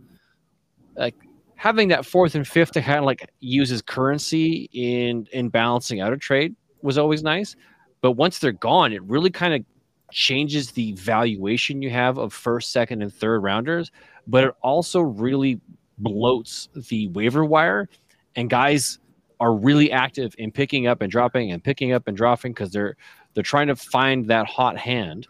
[0.95, 1.16] like
[1.64, 6.01] having that fourth and fifth to kind of like use as currency in in balancing
[6.01, 7.55] out a trade was always nice.
[8.01, 9.64] But once they're gone it really kind of
[10.11, 13.91] changes the valuation you have of first second and third rounders.
[14.28, 15.61] But it also really
[16.01, 17.88] bloats the waiver wire.
[18.36, 18.99] And guys
[19.39, 22.97] are really active in picking up and dropping and picking up and dropping because they're
[23.36, 25.30] they're trying to find that hot hand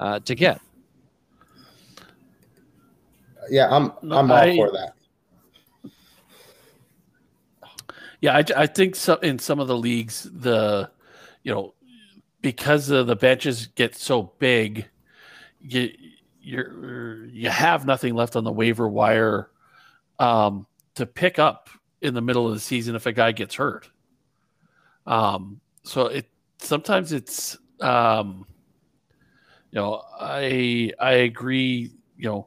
[0.00, 0.60] uh, to get
[3.50, 4.94] Yeah, I'm I'm all I- for that.
[8.20, 10.90] Yeah, I, I think so, in some of the leagues, the
[11.42, 11.74] you know
[12.40, 14.88] because of the benches get so big,
[15.60, 15.90] you
[16.40, 19.50] you're you have nothing left on the waiver wire
[20.20, 21.68] um, to pick up
[22.00, 23.90] in the middle of the season if a guy gets hurt.
[25.06, 26.28] Um, so it
[26.58, 28.46] sometimes it's um,
[29.72, 31.90] you know I I agree.
[32.16, 32.46] You know,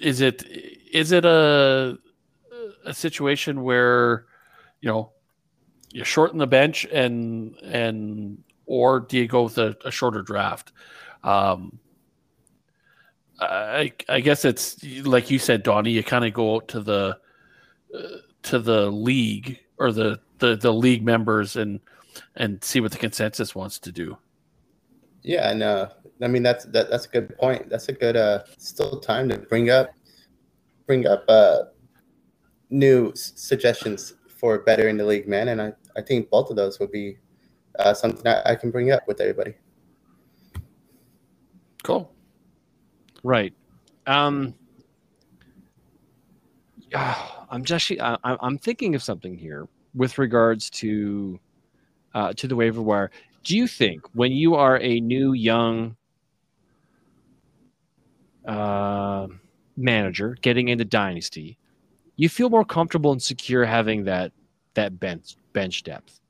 [0.00, 0.44] is it
[0.92, 1.98] is it a
[2.84, 4.26] a situation where
[4.80, 5.12] you know
[5.90, 10.72] you shorten the bench and and or do you go with a, a shorter draft?
[11.24, 11.78] Um,
[13.40, 15.92] I I guess it's like you said, Donny.
[15.92, 17.18] You kind of go out to the
[17.94, 18.02] uh,
[18.42, 21.80] to the league or the, the the league members and
[22.36, 24.18] and see what the consensus wants to do.
[25.22, 25.88] Yeah, and uh,
[26.22, 27.68] I mean that's that, that's a good point.
[27.68, 29.90] That's a good uh, still time to bring up
[30.86, 31.64] bring up uh,
[32.70, 35.48] new s- suggestions for better in the league, man.
[35.48, 37.18] And I, I think both of those would be
[37.78, 39.54] uh, something I, I can bring up with everybody.
[41.82, 42.12] Cool.
[43.22, 43.52] Right.
[44.06, 44.54] Um,
[46.94, 51.38] ah, I'm just I- I'm thinking of something here with regards to
[52.14, 53.10] uh, to the waiver wire.
[53.44, 55.96] Do you think when you are a new young
[58.48, 59.28] uh,
[59.76, 61.58] manager getting into dynasty,
[62.16, 64.32] you feel more comfortable and secure having that
[64.74, 66.20] that bench bench depth?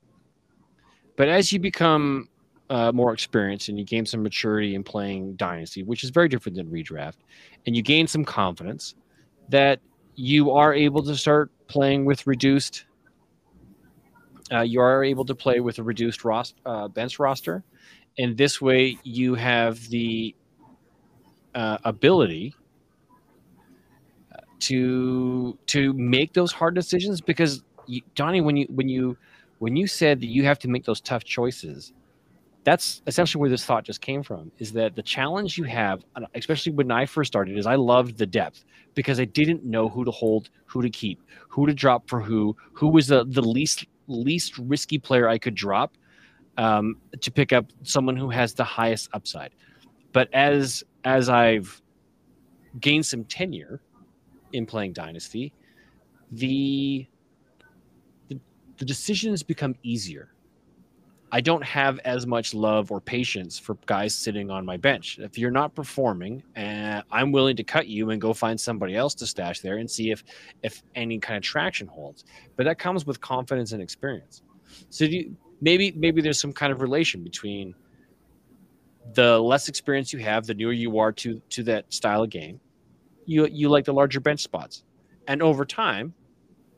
[1.15, 2.29] But as you become
[2.69, 6.55] uh, more experienced and you gain some maturity in playing dynasty, which is very different
[6.55, 7.17] than redraft,
[7.65, 8.95] and you gain some confidence
[9.49, 9.79] that
[10.15, 12.85] you are able to start playing with reduced.
[14.51, 17.63] Uh, you are able to play with a reduced ros- uh, bench roster,
[18.17, 20.35] and this way you have the
[21.59, 22.55] uh, ability
[24.33, 29.17] uh, to to make those hard decisions because you, Donny, when you when you
[29.59, 31.93] when you said that you have to make those tough choices,
[32.63, 36.03] that's essentially where this thought just came from is that the challenge you have
[36.35, 40.03] especially when i first started is i loved the depth because i didn't know who
[40.03, 43.85] to hold who to keep who to drop for who who was the, the least
[44.07, 45.93] least risky player i could drop
[46.59, 49.51] um, to pick up someone who has the highest upside.
[50.11, 51.81] But as as i've
[52.79, 53.81] gained some tenure
[54.53, 55.53] in playing dynasty
[56.31, 57.07] the
[58.27, 58.39] the,
[58.77, 60.29] the decisions become easier
[61.31, 65.19] I don't have as much love or patience for guys sitting on my bench.
[65.19, 69.13] If you're not performing, uh, I'm willing to cut you and go find somebody else
[69.15, 70.23] to stash there and see if
[70.63, 72.25] if any kind of traction holds.
[72.55, 74.41] But that comes with confidence and experience.
[74.89, 77.75] So you, maybe maybe there's some kind of relation between
[79.13, 82.59] the less experience you have, the newer you are to to that style of game.
[83.25, 84.83] You you like the larger bench spots,
[85.27, 86.13] and over time,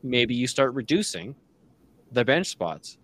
[0.02, 1.34] maybe you start reducing
[2.12, 2.98] the bench spots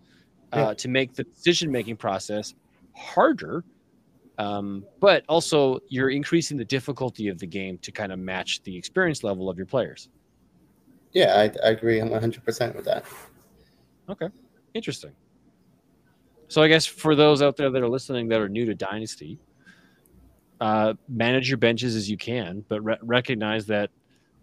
[0.53, 0.73] uh, Yeah.
[0.75, 2.53] to make the decision making process
[2.95, 3.63] harder.
[4.37, 8.77] Um, but also, you're increasing the difficulty of the game to kind of match the
[8.77, 10.07] experience level of your players.
[11.11, 13.03] Yeah, I, I agree 100% with that.
[14.07, 14.29] Okay,
[14.73, 15.11] interesting.
[16.49, 19.39] So, I guess for those out there that are listening that are new to Dynasty,
[20.59, 23.89] uh, manage your benches as you can, but re- recognize that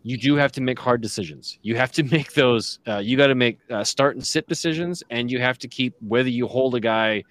[0.03, 1.59] you do have to make hard decisions.
[1.63, 2.79] You have to make those.
[2.87, 5.95] Uh, you got to make uh, start and sit decisions, and you have to keep
[6.01, 7.25] whether you hold a guy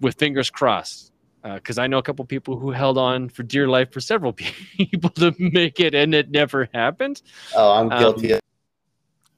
[0.00, 1.10] with fingers crossed.
[1.42, 4.32] Because I know a couple people who held on for dear life for several
[4.78, 7.20] people to make it, and it never happened.
[7.54, 8.40] Oh, I'm Um, guilty of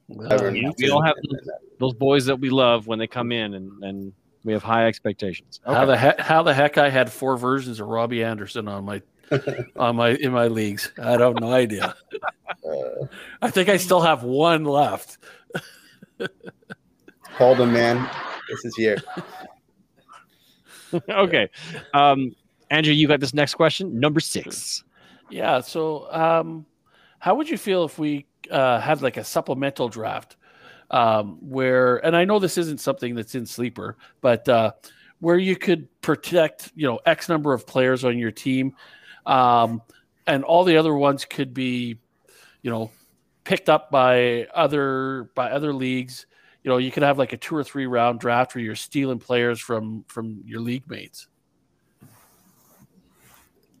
[0.07, 1.59] Well, ever yeah, we all have that.
[1.79, 5.59] Those boys that we love when they come in, and, and we have high expectations.
[5.65, 6.19] How the heck?
[6.19, 6.77] How the heck?
[6.77, 9.01] I had four versions of Robby Anderson on my
[9.75, 10.91] on my in my leagues.
[11.01, 11.93] I don't no idea.
[12.65, 13.05] Uh,
[13.41, 15.17] I think I still have one left.
[17.31, 18.09] hold him, man.
[18.49, 18.97] This is year.
[21.09, 21.49] okay.
[21.93, 22.35] Um,
[22.69, 24.83] Andrew, you got this next question, number six.
[25.29, 25.61] Yeah.
[25.61, 26.65] So, um,
[27.19, 30.37] how would you feel if we uh, had like a supplemental draft
[30.91, 34.71] um, where, and I know this isn't something that's in Sleeper, but uh,
[35.19, 38.75] where you could protect, you know, X number of players on your team,
[39.25, 39.81] um,
[40.27, 41.97] and all the other ones could be,
[42.61, 42.91] you know,
[43.43, 46.25] picked up by other by other leagues.
[46.63, 49.19] You know, you could have like a two or three round draft where you're stealing
[49.19, 51.27] players from from your league mates.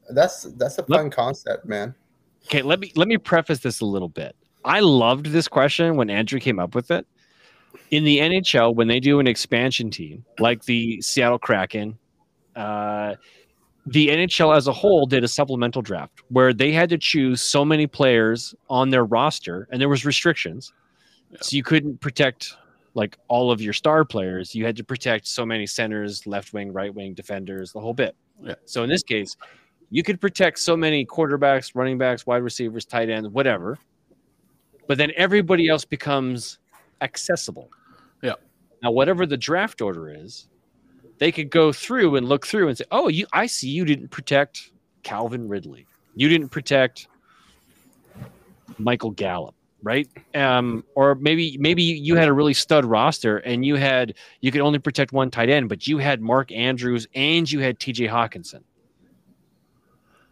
[0.09, 1.93] That's that's a Let- fun concept, man.
[2.47, 4.35] Okay, let me let me preface this a little bit.
[4.63, 7.05] I loved this question when Andrew came up with it.
[7.91, 11.97] In the NHL, when they do an expansion team like the Seattle Kraken,
[12.55, 13.15] uh,
[13.85, 17.65] the NHL as a whole did a supplemental draft where they had to choose so
[17.65, 20.71] many players on their roster, and there was restrictions,
[21.41, 22.55] so you couldn't protect
[22.93, 24.55] like all of your star players.
[24.55, 28.15] You had to protect so many centers, left wing, right wing, defenders, the whole bit.
[28.41, 28.55] Yeah.
[28.65, 29.35] So in this case,
[29.89, 33.77] you could protect so many quarterbacks, running backs, wide receivers, tight ends, whatever.
[34.87, 36.59] But then everybody else becomes
[37.01, 37.69] accessible.
[38.21, 38.33] Yeah.
[38.83, 40.47] Now, whatever the draft order is,
[41.19, 44.09] they could go through and look through and say, "Oh, you, I see you didn't
[44.09, 44.71] protect
[45.03, 45.87] Calvin Ridley.
[46.15, 47.07] You didn't protect
[48.77, 50.09] Michael Gallup." right?
[50.33, 54.61] Um, or maybe maybe you had a really stud roster and you had you could
[54.61, 58.07] only protect one tight end, but you had Mark Andrews and you had T.J.
[58.07, 58.63] Hockenson.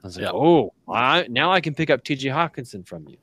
[0.06, 0.32] I was like, Yeah.
[0.34, 2.30] oh, I, now I can pick up T.J.
[2.30, 3.18] Hockenson from you.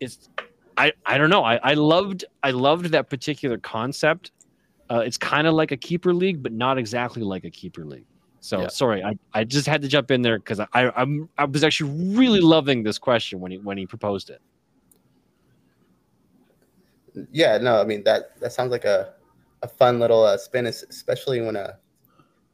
[0.00, 0.30] It's
[0.78, 1.44] I I don't know.
[1.44, 4.32] I I loved I loved that particular concept.
[4.90, 8.06] Uh, it's kind of like a keeper league, but not exactly like a keeper league.
[8.40, 8.68] So Yeah.
[8.68, 11.62] sorry, I, I just had to jump in there because I, I I'm I was
[11.62, 14.40] actually really loving this question when he when he proposed it.
[17.30, 19.12] Yeah, no, I mean that that sounds like a,
[19.62, 21.74] a fun little uh, spin, especially when uh,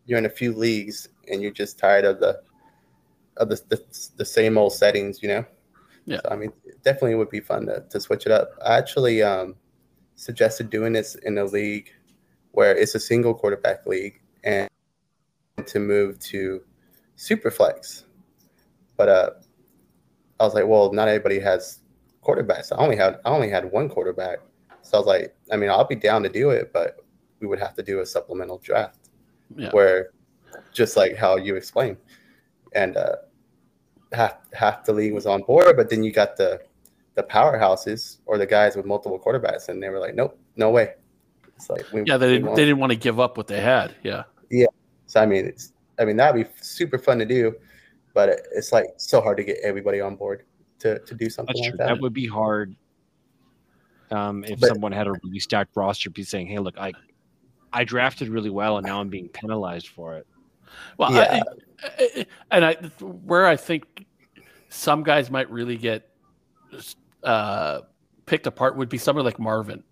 [0.07, 2.41] you're in a few leagues and you're just tired of the
[3.39, 3.82] of the the,
[4.16, 5.45] the same old settings, you know.
[6.05, 6.20] Yeah.
[6.22, 8.51] So, I mean, it definitely would be fun to, to switch it up.
[8.64, 9.55] I actually um,
[10.14, 11.91] suggested doing this in a league
[12.53, 14.68] where it's a single quarterback league and
[15.66, 16.62] to move to
[17.18, 18.05] Superflex.
[18.97, 19.30] But uh,
[20.41, 21.80] I was like, well, not everybody has
[22.24, 22.72] quarterbacks.
[22.72, 24.39] I only had I only had one quarterback.
[24.82, 26.97] So I was like, I mean, I'll be down to do it, but
[27.41, 29.11] we would have to do a supplemental draft
[29.57, 29.70] Yeah.
[29.72, 30.11] where
[30.72, 31.99] just like how you explained.
[32.74, 33.16] And uh
[34.13, 36.61] half half the league was on board, but then you got the
[37.15, 40.95] the powerhouses or the guys with multiple quarterbacks and they were like, Nope, no way.
[41.57, 43.95] It's like we, Yeah, they didn't, they didn't want to give up what they had.
[44.05, 44.23] Yeah.
[44.51, 44.67] Yeah.
[45.07, 47.55] So I mean, it's I mean that'd be super fun to do,
[48.15, 50.45] but it- it's like so hard to get everybody on board
[50.81, 51.79] to to do something That's like true.
[51.79, 51.89] that.
[51.95, 52.77] That would be hard.
[54.11, 56.93] Um, if But- someone had a really stacked roster, be saying, "Hey, look, I,
[57.73, 60.27] I drafted really well, and now I'm being penalized for it."
[60.97, 61.21] Well, Yeah.
[61.21, 61.43] I, I-
[62.51, 64.07] and I where I think
[64.68, 66.11] some guys might really get
[67.22, 67.81] uh,
[68.26, 69.83] picked apart would be someone like Marvin,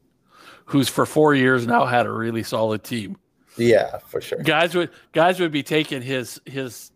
[0.67, 3.17] who's for four years now had a really solid team.
[3.57, 4.39] yeah, for sure.
[4.39, 6.93] Guys would guys would be taking his his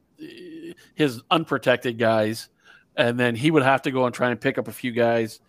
[0.94, 2.48] his unprotected guys,
[2.96, 5.40] and then he would have to go and try and pick up a few guys.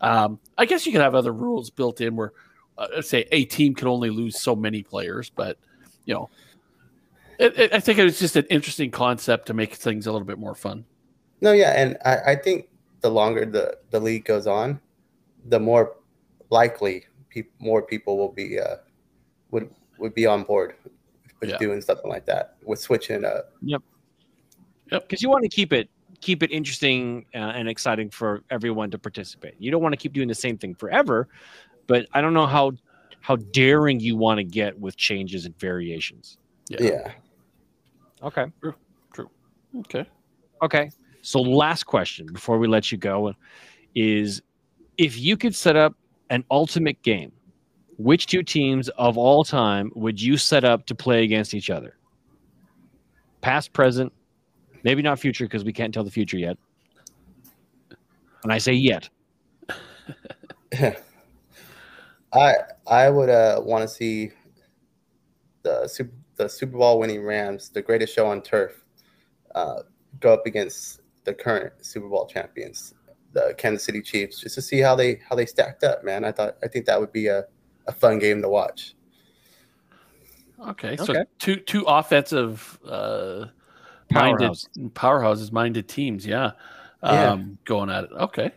[0.00, 2.32] Um, I guess you could have other rules built in where,
[2.78, 5.58] uh, say, a team can only lose so many players, but
[6.06, 6.30] you know,
[7.40, 10.26] it, it, I think it was just an interesting concept to make things a little
[10.26, 10.84] bit more fun.
[11.40, 12.68] No, yeah, and I, I think
[13.00, 14.80] the longer the, the league goes on,
[15.46, 15.96] the more
[16.50, 18.76] likely peop more people will be uh,
[19.50, 20.74] would would be on board
[21.40, 21.58] with Yeah.
[21.58, 23.52] doing something like that with switching it up.
[24.90, 25.88] Because you want to keep it
[26.20, 29.54] keep it interesting uh, and exciting for everyone to participate.
[29.58, 31.28] You don't want to keep doing the same thing forever,
[31.86, 32.72] but I don't know how
[33.20, 36.36] how daring you want to get with changes and variations.
[36.68, 37.12] Yeah.
[38.22, 38.46] Okay.
[38.60, 38.74] True.
[39.78, 40.06] Okay.
[40.62, 40.90] Okay.
[41.22, 43.32] So last question before we let you go
[43.94, 44.42] is
[44.98, 45.94] if you could set up
[46.30, 47.32] an ultimate game,
[47.98, 51.96] which two teams of all time would you set up to play against each other?
[53.40, 54.12] Past, present,
[54.84, 56.56] maybe not future because we can't tell the future yet.
[58.42, 59.08] And I say yet.
[62.32, 62.54] I
[62.86, 64.30] I would uh, want to see
[65.62, 68.82] the super the Super Bowl winning Rams, the greatest show on turf,
[69.54, 69.80] uh,
[70.20, 72.94] go up against the current Super Bowl champions,
[73.32, 76.02] the Kansas City Chiefs, just to see how they how they stacked up.
[76.02, 77.44] Man, I thought I think that would be a,
[77.86, 78.94] a fun game to watch.
[80.68, 80.96] Okay.
[80.96, 81.24] So Okay.
[81.38, 83.46] two two offensive uh,
[84.10, 84.68] minded Powerhouse.
[84.94, 86.26] powerhouses, minded teams.
[86.26, 86.52] Yeah.
[87.02, 87.32] Yeah.
[87.32, 88.10] Um, Going at it.
[88.12, 88.50] Okay.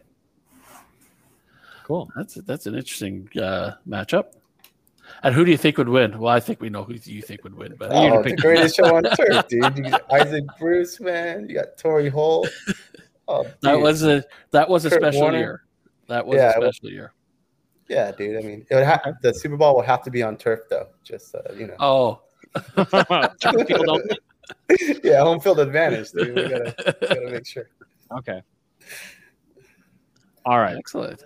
[1.83, 2.09] Cool.
[2.15, 4.35] That's that's an interesting uh, matchup.
[5.23, 6.17] And who do you think would win?
[6.19, 8.75] Well, I think we know who you think would win, but Oh, the pick- greatest
[8.75, 9.77] show on turf, dude!
[9.77, 11.47] You got Isaac Bruce, man.
[11.49, 12.47] You got Torry Holt.
[13.27, 15.37] Oh, that was a that was a special Warner.
[15.37, 15.63] year.
[16.07, 17.13] That was Yeah, a it was- special year.
[17.89, 18.37] yeah, dude.
[18.37, 20.87] I mean, it would have the Super Bowl will have to be on turf, though.
[21.03, 22.21] Just uh, you know, Oh,
[22.75, 24.17] Turf field only?
[25.03, 26.35] yeah, home field advantage, dude.
[26.35, 27.69] We gotta, gotta make sure.
[28.19, 28.41] Okay.
[30.45, 30.75] All right.
[30.77, 31.23] excellent.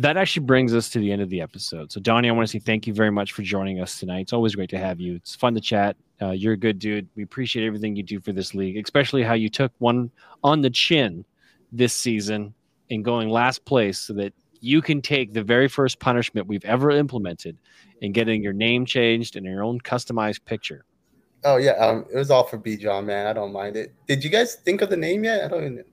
[0.00, 1.92] That actually brings us to the end of the episode.
[1.92, 4.20] So, Donny, I want to say thank you very much for joining us tonight.
[4.20, 5.14] It's always great to have you.
[5.16, 5.94] It's fun to chat.
[6.22, 7.06] Uh, you're a good dude.
[7.16, 10.10] We appreciate everything you do for this league, especially how you took one
[10.42, 11.26] on the chin
[11.70, 12.54] this season
[12.90, 14.32] and going last place so that
[14.62, 17.58] you can take the very first punishment we've ever implemented
[18.00, 20.86] in getting your name changed and your own customized picture.
[21.44, 23.26] Oh yeah, um, it was all for B John, man.
[23.26, 23.94] I don't mind it.
[24.06, 25.44] Did you guys think of the name yet?
[25.44, 25.84] I don't even.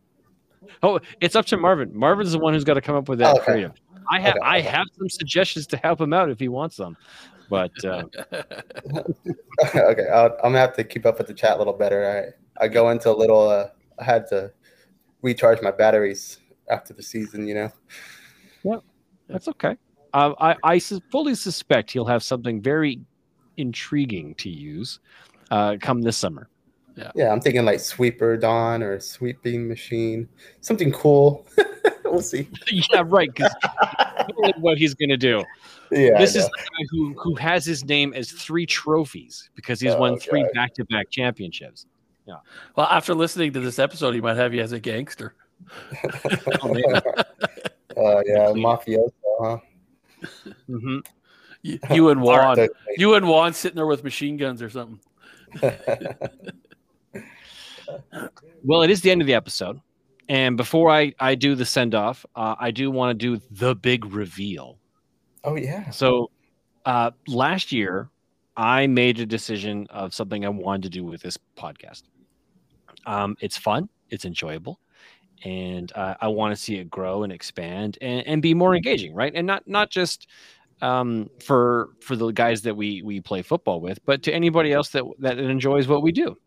[0.82, 1.92] Oh, it's up to Marvin.
[1.94, 3.46] Marvin's the one who's got to come up with that Okay.
[3.46, 3.72] for you.
[4.10, 6.96] I have Okay, I have some suggestions to help him out if he wants them,
[7.50, 8.04] but uh,
[9.76, 12.34] okay, I'll, I'm gonna have to keep up with the chat a little better.
[12.60, 13.50] I I go into a little.
[13.50, 13.68] Uh,
[14.00, 14.52] I had to
[15.22, 16.40] recharge my batteries
[16.70, 17.48] after the season.
[17.48, 17.72] You know.
[18.64, 18.80] Yeah,
[19.28, 19.78] that's okay.
[20.14, 23.00] Uh, I I sus- fully suspect he'll have something very
[23.58, 25.00] intriguing to use
[25.52, 26.50] uh, come this summer.
[26.96, 27.12] Yeah.
[27.16, 30.28] Yeah, I'm thinking like sweeper dawn or sweeping machine,
[30.62, 31.46] something cool.
[32.12, 32.50] we'll see.
[32.72, 33.30] yeah, right.
[33.34, 33.54] Because
[34.58, 35.44] what he's going to do.
[35.92, 39.96] Yeah, this is the guy who who has his name as three trophies because he's
[39.96, 40.52] won Oh, three God.
[40.54, 41.86] back to back championships.
[42.26, 42.36] Yeah.
[42.76, 45.34] Well, after listening to this episode, he might have you as a gangster.
[46.62, 46.96] Oh, man.
[46.96, 49.58] uh, yeah, mafioso, huh?
[50.68, 50.98] hmm
[51.62, 55.00] You, you and Juan, you and Juan sitting there with machine guns or something.
[58.64, 59.80] Well, it is the end of the episode,
[60.30, 63.76] and before I I do the send off, uh, I do want to do the
[63.76, 64.80] big reveal.
[65.44, 65.90] oh yeah.
[65.92, 66.32] So,
[66.86, 68.10] uh, last year,
[68.56, 72.04] I made a decision of something I wanted to do with this podcast.
[73.06, 74.80] Um, it's fun, it's enjoyable,
[75.46, 79.14] and uh, I want to see it grow and expand and, and be more engaging,
[79.14, 79.32] right?
[79.34, 80.28] And not not just
[80.82, 84.90] um, for for the guys that we we play football with, but to anybody else
[84.90, 86.38] that that enjoys what we do.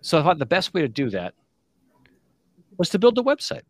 [0.00, 1.34] So I thought the best way to do that
[2.78, 3.62] was to build a website.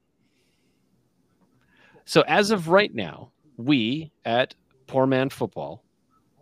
[2.04, 4.54] So as of right now, we at
[4.86, 5.82] Poor Man Football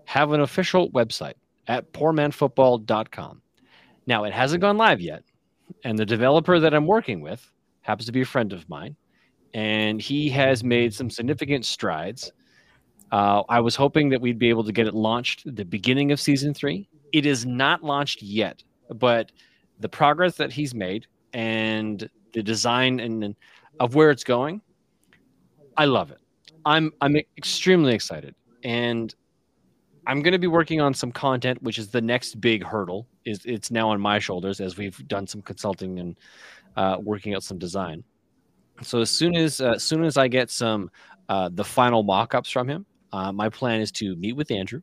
[0.04, 1.34] have an official website
[1.66, 3.42] at poormanfootball.com.
[4.06, 5.24] Now, it hasn't gone live yet,
[5.82, 7.50] and the developer that I'm working with
[7.82, 8.94] happens to be a friend of mine,
[9.54, 12.30] and he has made some significant strides.
[13.10, 16.20] Uh, I was hoping that we'd be able to get it launched the beginning of
[16.20, 16.88] season three.
[17.12, 18.62] It is not launched yet,
[18.94, 19.32] but
[19.80, 23.34] the progress that he's made and the design and, and
[23.80, 24.60] of where it's going,
[25.76, 26.18] I love it.
[26.66, 29.14] I'm I'm extremely excited, and
[30.06, 33.08] I'm going to be working on some content, which is the next big hurdle.
[33.24, 36.16] Is it's now on my shoulders as we've done some consulting and
[36.76, 38.04] uh, working out some design.
[38.82, 40.90] So as soon as uh, as soon as I get some
[41.30, 44.82] uh, the final mock-ups from him, uh, my plan is to meet with Andrew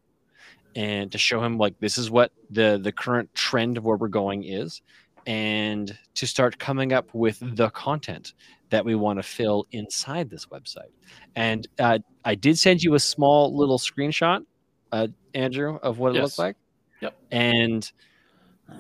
[0.76, 4.08] and to show him like this is what the the current trend of where we're
[4.08, 4.82] going is,
[5.26, 8.34] and to start coming up with the content
[8.69, 10.91] that we want to fill inside this website.
[11.36, 14.45] And uh, I did send you a small little screenshot,
[14.91, 16.24] uh, Andrew, of what it Yes.
[16.24, 16.55] looks like.
[17.01, 17.15] Yep.
[17.32, 17.91] And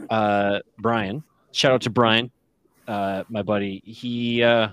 [0.09, 2.31] uh, Brian, shout out to Brian,
[2.87, 3.81] uh, my buddy.
[3.85, 4.69] He, uh,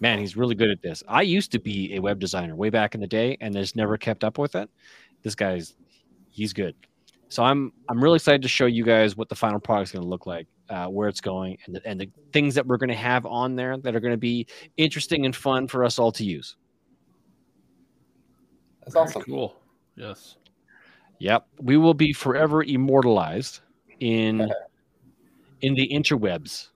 [0.00, 1.02] man, he's really good at this.
[1.08, 3.96] I used to be a web designer way back in the day, and just never
[3.96, 4.68] kept up with it.
[5.22, 5.74] This guy's,
[6.30, 6.74] he's good.
[7.28, 10.02] So I'm I'm really excited to show you guys what the final product is going
[10.02, 12.88] to look like, uh, where it's going, and the, and the things that we're going
[12.88, 14.46] to have on there that are going to be
[14.76, 16.56] interesting and fun for us all to use.
[18.80, 19.22] That's Very awesome.
[19.22, 19.56] Cool.
[19.96, 20.36] Yes.
[21.18, 23.60] Yep, we will be forever immortalized
[24.00, 24.50] in
[25.60, 26.68] in the interwebs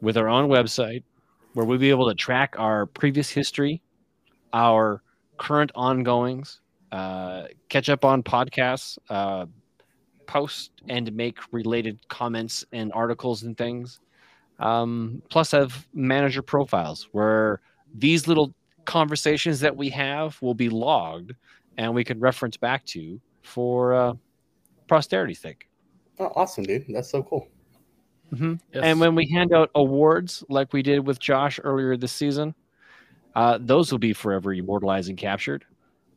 [0.00, 1.02] with our own website,
[1.54, 3.82] where we'll be able to track our previous history,
[4.52, 5.02] our
[5.38, 6.60] current ongoings,
[6.92, 9.46] uh, catch up on podcasts, uh,
[10.30, 13.98] post and make related comments and articles and things.
[14.60, 17.60] Um, plus, have manager profiles where
[17.92, 18.54] these little
[18.84, 21.32] conversations that we have will be logged
[21.78, 24.12] and we can reference back to for uh,
[24.86, 25.68] posterity's sake.
[26.20, 26.84] Oh, awesome, dude.
[26.88, 27.48] That's so cool.
[28.32, 28.84] Yes.
[28.84, 32.54] And when we hand out awards like we did with Josh earlier this season,
[33.34, 35.64] uh, those will be forever immortalized and captured.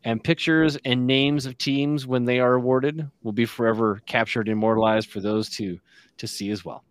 [0.06, 4.58] And pictures and names of teams when they are awarded will be forever captured and
[4.58, 5.80] immortalized for those to
[6.18, 6.84] to see as well.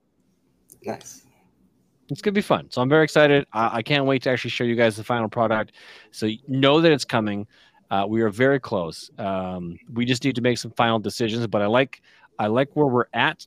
[0.84, 1.26] Nice.
[2.08, 2.70] It's gonna be fun.
[2.70, 3.46] So I'm very excited.
[3.52, 5.72] I, I can't wait to actually show you guys the final product.
[6.10, 7.46] So know that it's coming.
[7.90, 9.10] Uh, we are very close.
[9.18, 11.46] Um, we just need to make some final decisions.
[11.46, 12.02] But I like
[12.38, 13.46] I like where we're at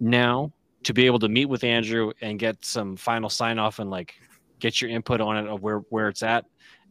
[0.00, 3.90] now to be able to meet with Andrew and get some final sign off and
[3.90, 4.14] like
[4.58, 6.44] get your input on it of where where it's at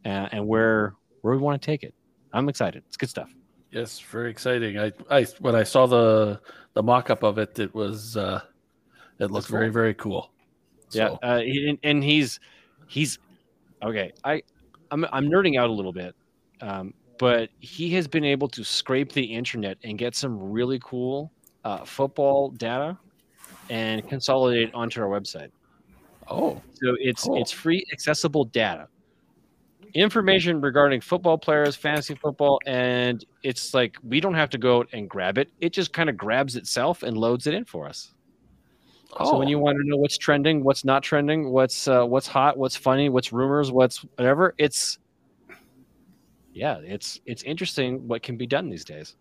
[0.04, 1.94] uh, and where where we want to take it.
[2.32, 2.82] I'm excited.
[2.86, 3.30] It's good stuff.
[3.70, 4.78] Yes, very exciting.
[4.78, 6.40] I, I when I saw the
[6.74, 8.40] the mock up of it, it was uh
[9.18, 9.58] it looked cool.
[9.58, 10.32] very very cool.
[10.92, 12.40] Yeah, So, uh, and, and he's
[12.88, 13.18] he's
[13.82, 14.12] okay.
[14.24, 14.42] I
[14.90, 16.14] I'm I'm nerding out a little bit,
[16.60, 21.30] um, but he has been able to scrape the internet and get some really cool
[21.64, 22.98] uh, football data
[23.68, 25.50] and consolidate onto our website.
[26.28, 27.40] oh, So it's Cool.
[27.40, 28.88] it's free, accessible data,
[29.94, 34.88] information regarding football players, fantasy football, and it's like we don't have to go out
[34.92, 35.50] and grab it.
[35.60, 38.12] It just kind of grabs itself and loads it in for us.
[39.18, 42.26] oh, So when you want to know what's trending, what's not trending, what's uh, what's
[42.26, 44.98] hot, what's funny, what's rumors, what's whatever, it's
[46.52, 49.16] yeah, it's it's interesting what can be done these days.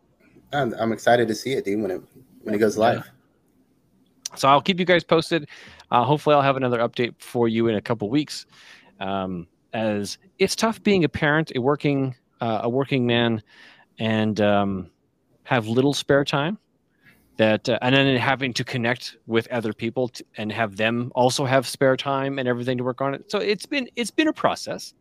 [0.51, 1.81] I'm, I'm excited to see it, dude.
[1.81, 2.01] When it
[2.41, 3.09] when it goes live.
[4.35, 5.47] So I'll keep you guys posted.
[5.91, 8.45] Uh, hopefully, I'll have another update for you in a couple weeks.
[8.99, 13.41] Um, as it's tough being a parent, a working uh, a working man,
[13.99, 14.89] and um,
[15.43, 16.57] have little spare time
[17.39, 21.45] that uh, and then having to connect with other people to, and have them also
[21.45, 23.31] have spare time and everything to work on it.
[23.31, 24.93] So it's been it's been a process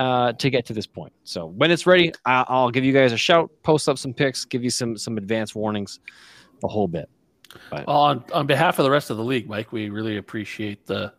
[0.00, 1.12] uh, to get to this point.
[1.22, 4.44] So when it's ready I, i'll give you guys a shout post up some pics
[4.44, 6.00] give you some some advance warnings
[6.60, 7.08] the whole bit.
[7.70, 10.86] But, well, on, on behalf of the rest of the league mike we really appreciate
[10.86, 11.12] the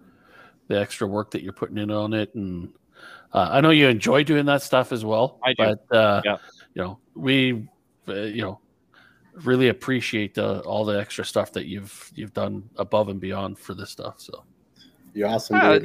[0.71, 2.73] the extra work that you're putting in on it and
[3.33, 5.75] uh, i know you enjoy doing that stuff as well I do.
[5.89, 6.37] but uh, yeah.
[6.73, 7.67] you know we
[8.07, 8.59] uh, you know
[9.43, 13.73] really appreciate the, all the extra stuff that you've you've done above and beyond for
[13.73, 14.15] this stuff.
[14.17, 14.43] So
[15.13, 15.57] you're awesome.
[15.57, 15.79] Yeah,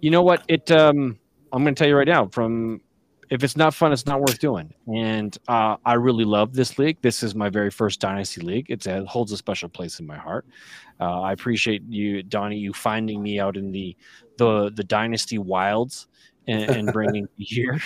[0.00, 0.42] you know what?
[0.48, 1.18] It um,
[1.52, 2.26] I'm going to tell you right now.
[2.28, 2.80] From
[3.30, 4.72] if it's not fun, it's not worth doing.
[4.86, 6.98] And uh, I really love this league.
[7.00, 8.66] This is my very first dynasty league.
[8.68, 10.46] It's, it holds a special place in my heart.
[11.00, 13.96] Uh, I appreciate you, Donny, you finding me out in the
[14.36, 16.08] the the dynasty wilds
[16.46, 17.80] and, and bringing me here.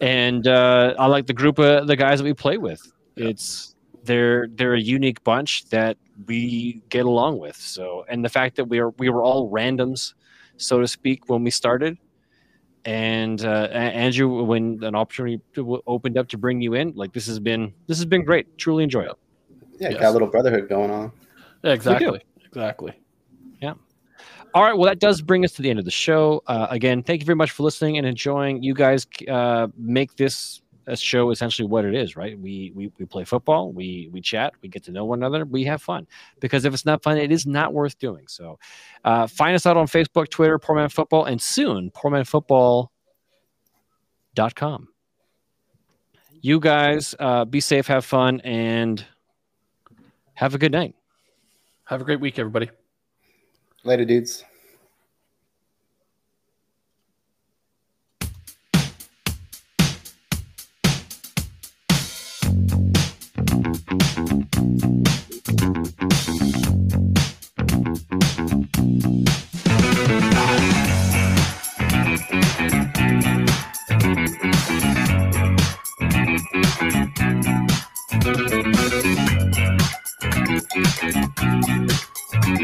[0.00, 2.80] And uh, I like the group of the guys that we play with.
[3.16, 5.96] It's they're they're a unique bunch that
[6.26, 7.56] we get along with.
[7.56, 10.14] So, and the fact that we are we were all randoms,
[10.56, 11.98] so to speak, when we started.
[12.84, 15.42] And uh, Andrew, when an opportunity
[15.86, 18.56] opened up to bring you in, like this has been this has been great.
[18.58, 19.12] Truly enjoy it.
[19.78, 20.00] Yeah, yes.
[20.00, 21.12] got a little brotherhood going on.
[21.64, 22.22] exactly.
[22.46, 22.92] Exactly.
[23.60, 23.74] Yeah.
[24.54, 24.76] All right.
[24.76, 26.42] Well, that does bring us to the end of the show.
[26.46, 28.62] Uh, again, thank you very much for listening and enjoying.
[28.62, 32.38] You guys uh, make this a show essentially what it is, right?
[32.38, 35.64] We, we we play football, we we chat, we get to know one another, we
[35.64, 36.06] have fun.
[36.40, 38.24] Because if it's not fun, it is not worth doing.
[38.26, 38.58] So
[39.04, 44.88] uh, find us out on Facebook, Twitter, Poor Man Football, and soon poormanfootball.com.
[46.40, 49.04] You guys uh, be safe, have fun, and
[50.34, 50.94] have a good night.
[51.84, 52.70] Have a great week, everybody.
[53.84, 54.44] Later, dudes.